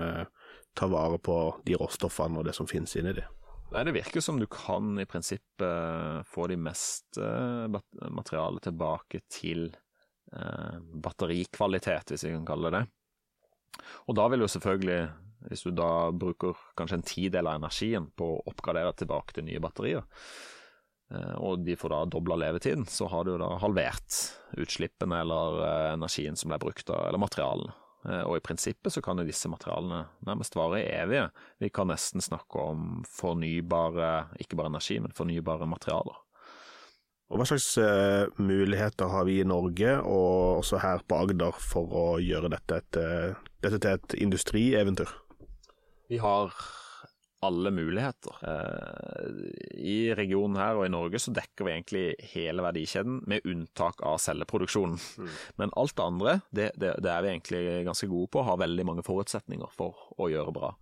ta 0.78 0.86
vare 0.90 1.18
på 1.22 1.36
de 1.66 1.76
råstoffene 1.78 2.40
og 2.40 2.48
det 2.48 2.56
som 2.58 2.66
finnes 2.70 2.96
inni 2.98 3.14
de? 3.20 3.26
Nei, 3.70 3.84
Det 3.86 3.94
virker 3.94 4.22
som 4.24 4.40
du 4.40 4.48
kan 4.50 4.98
i 4.98 5.06
prinsippet 5.06 6.26
få 6.26 6.48
de 6.50 6.58
meste 6.58 7.26
materialet 7.70 8.66
tilbake 8.66 9.22
til 9.30 9.68
batterikvalitet, 11.02 12.10
hvis 12.10 12.26
vi 12.26 12.34
kan 12.34 12.46
kalle 12.46 12.70
det 12.70 12.80
det. 12.80 12.88
Og 14.10 14.16
da 14.18 14.26
vil 14.30 14.42
jo 14.42 14.50
selvfølgelig, 14.50 15.00
hvis 15.48 15.64
du 15.64 15.72
da 15.74 16.10
bruker 16.12 16.58
kanskje 16.76 17.00
en 17.00 17.06
tidel 17.06 17.48
av 17.48 17.60
energien 17.60 18.10
på 18.16 18.28
å 18.34 18.40
oppgradere 18.50 18.92
tilbake 19.00 19.36
til 19.36 19.46
nye 19.48 19.62
batterier, 19.62 20.04
eh, 21.14 21.36
og 21.40 21.64
de 21.64 21.76
får 21.80 21.94
da 21.94 22.00
dobla 22.16 22.38
levetiden, 22.42 22.86
så 22.90 23.08
har 23.12 23.24
du 23.24 23.36
da 23.40 23.54
halvert 23.62 24.18
utslippene 24.60 25.22
eller 25.24 25.62
eh, 25.64 25.92
energien 25.94 26.36
som 26.36 26.52
ble 26.52 26.60
brukt, 26.62 26.92
eller 26.92 27.22
materialene. 27.22 27.76
Eh, 28.08 28.22
og 28.24 28.38
i 28.38 28.44
prinsippet 28.44 28.92
så 28.94 29.02
kan 29.04 29.20
jo 29.20 29.28
disse 29.28 29.48
materialene 29.52 30.06
nærmest 30.28 30.56
vare 30.56 30.82
evige. 30.88 31.28
Vi 31.60 31.72
kan 31.72 31.90
nesten 31.92 32.24
snakke 32.24 32.66
om 32.72 33.04
fornybare, 33.08 34.30
ikke 34.40 34.60
bare 34.60 34.72
energi, 34.72 35.00
men 35.00 35.16
fornybare 35.16 35.68
materialer. 35.68 36.20
Og 37.30 37.38
Hva 37.38 37.44
slags 37.46 37.66
uh, 37.78 38.26
muligheter 38.42 39.06
har 39.06 39.22
vi 39.28 39.36
i 39.38 39.46
Norge, 39.46 39.92
og 40.02 40.64
også 40.64 40.80
her 40.82 41.04
på 41.06 41.20
Agder, 41.22 41.54
for 41.62 41.92
å 41.94 42.06
gjøre 42.18 42.50
dette, 42.50 42.80
et, 42.80 43.44
dette 43.62 43.78
til 43.78 43.92
et 43.92 44.16
industrieventyr? 44.18 45.12
Vi 46.10 46.18
har 46.18 46.54
alle 47.40 47.70
muligheter. 47.72 48.36
I 49.80 50.12
regionen 50.16 50.58
her 50.60 50.76
og 50.76 50.84
i 50.84 50.92
Norge 50.92 51.20
så 51.22 51.32
dekker 51.32 51.66
vi 51.66 51.72
egentlig 51.72 52.02
hele 52.34 52.64
verdikjeden, 52.64 53.22
med 53.30 53.46
unntak 53.48 54.02
av 54.04 54.18
celleproduksjonen. 54.20 54.98
Mm. 55.20 55.30
Men 55.62 55.72
alt 55.80 55.96
det 55.96 56.04
andre 56.04 56.34
det, 56.50 56.68
det, 56.76 56.92
det, 57.00 57.12
er 57.12 57.24
vi 57.24 57.32
egentlig 57.32 57.62
ganske 57.88 58.10
gode 58.10 58.28
på, 58.34 58.44
har 58.44 58.60
veldig 58.60 58.86
mange 58.90 59.06
forutsetninger 59.06 59.72
for 59.76 59.96
å 60.20 60.28
gjøre 60.32 60.54
bra. 60.56 60.74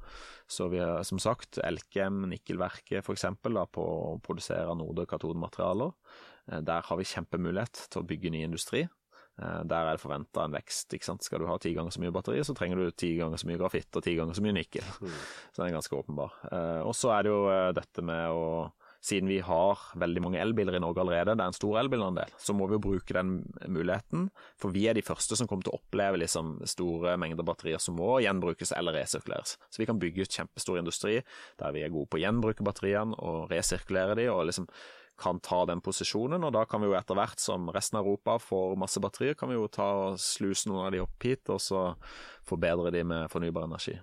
Så 0.51 0.71
vi 0.73 0.81
har 0.83 1.05
som 1.07 1.21
sagt 1.23 1.61
Elkem, 1.63 2.25
Nikkelverket 2.33 3.05
f.eks. 3.05 3.29
på 3.45 3.85
å 3.85 4.17
produsere 4.25 4.73
anode- 4.73 5.05
og 5.05 5.13
katodematerialer. 5.13 5.95
Eh, 6.51 6.63
der 6.65 6.83
har 6.89 6.99
vi 6.99 7.07
kjempemulighet 7.07 7.87
til 7.87 8.03
å 8.03 8.09
bygge 8.09 8.33
ny 8.35 8.43
industri. 8.49 8.87
Eh, 9.39 9.61
der 9.71 9.87
er 9.87 9.95
det 9.97 10.03
forventa 10.03 10.45
en 10.45 10.57
vekst. 10.57 10.93
ikke 10.95 11.07
sant? 11.07 11.23
Skal 11.27 11.43
du 11.43 11.49
ha 11.51 11.59
ti 11.63 11.75
ganger 11.77 11.95
så 11.95 12.03
mye 12.03 12.15
batteri, 12.15 12.43
så 12.45 12.57
trenger 12.59 12.83
du 12.83 12.91
ti 12.91 13.15
ganger 13.19 13.39
så 13.39 13.51
mye 13.51 13.61
grafitt 13.61 13.95
og 13.95 14.05
ti 14.05 14.17
ganger 14.19 14.35
så 14.35 14.45
mye 14.45 14.57
nikkel. 14.59 14.87
Mm. 14.99 15.23
Så 15.53 15.63
den 15.63 15.69
er 15.69 15.79
ganske 15.79 15.97
åpenbar. 15.97 16.35
Eh, 16.51 16.83
og 16.87 16.95
så 16.95 17.11
er 17.15 17.25
det 17.25 17.33
jo 17.33 17.41
eh, 17.53 17.71
dette 17.77 18.05
med 18.05 18.35
å 18.35 18.45
siden 19.09 19.29
vi 19.31 19.39
har 19.41 19.79
veldig 19.95 20.23
mange 20.25 20.41
elbiler 20.43 20.75
i 20.75 20.81
Norge 20.83 21.01
allerede, 21.01 21.37
det 21.39 21.45
er 21.45 21.53
en 21.53 21.57
stor 21.57 21.79
elbilandel, 21.81 22.33
så 22.43 22.55
må 22.57 22.67
vi 22.67 22.75
jo 22.77 22.83
bruke 22.83 23.15
den 23.15 23.37
muligheten. 23.71 24.27
For 24.59 24.75
vi 24.75 24.89
er 24.91 24.99
de 24.99 25.05
første 25.07 25.39
som 25.39 25.49
kommer 25.49 25.69
til 25.69 25.75
å 25.75 25.79
oppleve 25.79 26.19
liksom 26.19 26.57
store 26.69 27.15
mengder 27.21 27.47
batterier 27.47 27.83
som 27.83 27.97
må 27.99 28.19
gjenbrukes 28.25 28.75
eller 28.77 28.99
resirkuleres. 28.99 29.55
Så 29.71 29.83
vi 29.83 29.89
kan 29.89 30.01
bygge 30.03 30.27
ut 30.27 30.39
kjempestor 30.41 30.81
industri 30.83 31.21
der 31.63 31.77
vi 31.77 31.85
er 31.87 31.95
gode 31.95 32.11
på 32.11 32.19
å 32.19 32.25
gjenbruke 32.25 32.67
batteriene 32.67 33.19
og 33.23 33.53
resirkulere 33.53 34.19
de, 34.19 34.29
og 34.35 34.49
liksom 34.51 34.67
kan 35.19 35.41
ta 35.45 35.65
den 35.69 35.83
posisjonen. 35.85 36.45
Og 36.47 36.53
da 36.55 36.65
kan 36.69 36.83
vi 36.83 36.91
jo 36.91 36.97
etter 36.99 37.19
hvert 37.19 37.43
som 37.43 37.69
resten 37.75 37.99
av 38.01 38.07
Europa 38.07 38.39
får 38.43 38.77
masse 38.81 39.03
batterier, 39.03 39.37
kan 39.39 39.51
vi 39.51 39.59
jo 39.59 39.67
ta 39.73 39.89
og 40.05 40.21
sluse 40.23 40.71
noen 40.71 40.87
av 40.87 40.95
de 40.95 41.03
opp 41.05 41.27
hit, 41.27 41.49
og 41.53 41.61
så 41.63 41.83
forbedre 42.49 42.93
de 42.95 43.03
med 43.07 43.29
fornybar 43.33 43.69
energi. 43.69 43.99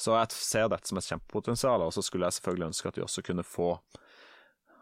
Så 0.00 0.14
jeg 0.16 0.32
ser 0.32 0.70
dette 0.72 0.88
som 0.88 0.96
et 0.96 1.10
kjempepotensial, 1.10 1.82
og 1.84 1.92
så 1.92 2.04
skulle 2.04 2.28
jeg 2.28 2.38
selvfølgelig 2.38 2.70
ønske 2.70 2.88
at 2.88 2.96
vi 3.00 3.04
også 3.04 3.24
kunne 3.26 3.44
få 3.44 3.74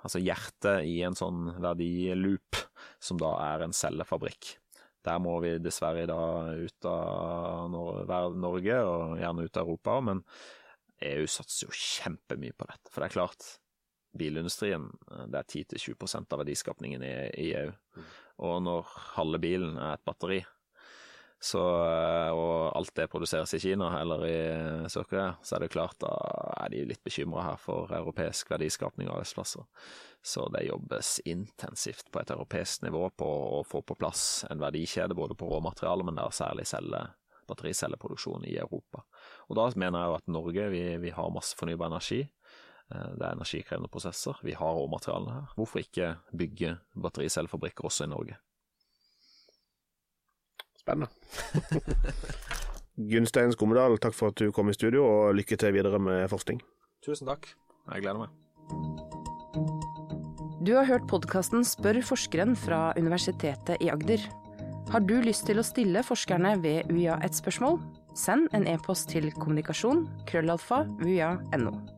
altså 0.07 0.21
hjertet 0.23 0.87
i 0.87 1.01
en 1.03 1.17
sånn 1.19 1.49
verdiloop, 1.59 2.61
som 3.03 3.19
da 3.19 3.33
er 3.49 3.65
en 3.65 3.75
cellefabrikk. 3.75 4.55
Der 5.07 5.19
må 5.23 5.37
vi 5.43 5.57
dessverre 5.63 6.07
da 6.11 6.21
ut 6.55 6.87
av 6.87 7.73
Norge, 7.73 8.79
og 8.85 9.19
gjerne 9.19 9.47
ut 9.47 9.59
av 9.59 9.65
Europa, 9.65 9.99
men 10.07 10.23
EU 11.09 11.27
satser 11.31 11.67
jo 11.67 11.75
kjempemye 11.75 12.55
på 12.59 12.67
dette. 12.69 12.91
For 12.93 13.03
det 13.03 13.09
er 13.09 13.17
klart, 13.17 13.49
bilindustrien 14.19 14.89
eh, 15.11 15.27
det 15.33 15.43
er 15.43 15.51
10-20% 15.79 16.35
av 16.35 16.43
verdiskapningen 16.45 17.05
i, 17.07 17.15
i 17.39 17.49
EU. 17.63 17.73
Mm. 17.97 18.07
Og 18.49 18.63
når 18.63 18.95
halve 19.17 19.43
bilen 19.43 19.79
er 19.81 19.97
et 19.97 20.07
batteri, 20.07 20.43
så, 21.41 21.63
eh, 21.87 22.31
og 22.35 22.77
alt 22.77 22.95
det 22.99 23.07
produseres 23.13 23.55
i 23.55 23.61
Kina 23.63 23.93
eller 24.01 24.25
i 24.27 24.39
Sør-Korea, 24.91 25.37
så 25.43 25.57
er 25.57 25.65
det 25.65 25.71
klart 25.75 26.01
da 26.03 26.11
er 26.65 26.73
de 26.73 26.83
litt 26.91 27.03
bekymra 27.07 27.45
her 27.53 27.61
for 27.63 27.93
europeisk 27.95 28.51
verdiskapning 28.51 29.07
av 29.07 29.21
arbeidsplasser. 29.21 29.67
Så 30.23 30.49
det 30.55 30.67
jobbes 30.67 31.21
intensivt 31.31 32.11
på 32.11 32.21
et 32.21 32.35
europeisk 32.35 32.83
nivå 32.83 33.07
på 33.15 33.29
å 33.61 33.63
få 33.67 33.85
på 33.87 33.95
plass 34.01 34.45
en 34.51 34.59
verdikjede 34.59 35.15
både 35.15 35.39
på 35.39 35.47
råmateriale, 35.47 36.07
men 36.09 36.19
der 36.19 36.35
særlig 36.35 36.67
selge 36.67 37.07
battericelleproduksjon 37.49 38.45
i 38.45 38.59
Europa. 38.61 39.05
Og 39.49 39.57
da 39.57 39.69
mener 39.79 40.03
jeg 40.03 40.11
jo 40.11 40.19
at 40.19 40.33
Norge 40.35 40.67
vi, 40.75 40.83
vi 41.01 41.15
har 41.15 41.31
masse 41.33 41.57
fornybar 41.57 41.89
energi. 41.93 42.25
Eh, 42.95 43.11
det 43.19 43.27
er 43.27 43.37
energikrevende 43.37 43.91
prosesser. 43.93 44.39
Vi 44.43 44.57
har 44.57 44.77
råmaterialene 44.79 45.35
her. 45.35 45.55
Hvorfor 45.57 45.83
ikke 45.83 46.15
bygge 46.37 46.77
battericellefabrikker 46.97 47.85
også 47.85 48.07
i 48.07 48.13
Norge? 48.15 48.39
Spennende. 50.79 51.11
Gunstein 53.13 53.53
Skommedal, 53.55 53.99
takk 54.03 54.17
for 54.17 54.33
at 54.33 54.41
du 54.41 54.51
kom 54.55 54.71
i 54.73 54.75
studio, 54.75 55.05
og 55.07 55.37
lykke 55.39 55.57
til 55.61 55.75
videre 55.77 56.01
med 56.03 56.27
forskning. 56.33 56.63
Tusen 57.05 57.29
takk. 57.29 57.47
Jeg 57.93 58.03
gleder 58.03 58.25
meg. 58.25 58.35
Du 60.67 60.75
har 60.75 60.89
hørt 60.89 61.07
podkasten 61.09 61.63
Spør 61.65 62.01
forskeren 62.05 62.57
fra 62.59 62.93
Universitetet 62.99 63.79
i 63.85 63.93
Agder. 63.93 64.25
Har 64.91 65.05
du 65.05 65.15
lyst 65.23 65.47
til 65.47 65.61
å 65.61 65.65
stille 65.65 66.03
forskerne 66.05 66.57
ved 66.65 66.91
UiA 66.91 67.21
et 67.25 67.37
spørsmål? 67.37 67.79
Send 68.17 68.49
en 68.57 68.67
e-post 68.67 69.13
til 69.13 69.31
kommunikasjon 69.37 70.09
krøllalfa 70.27 70.83
uia.no. 71.05 71.98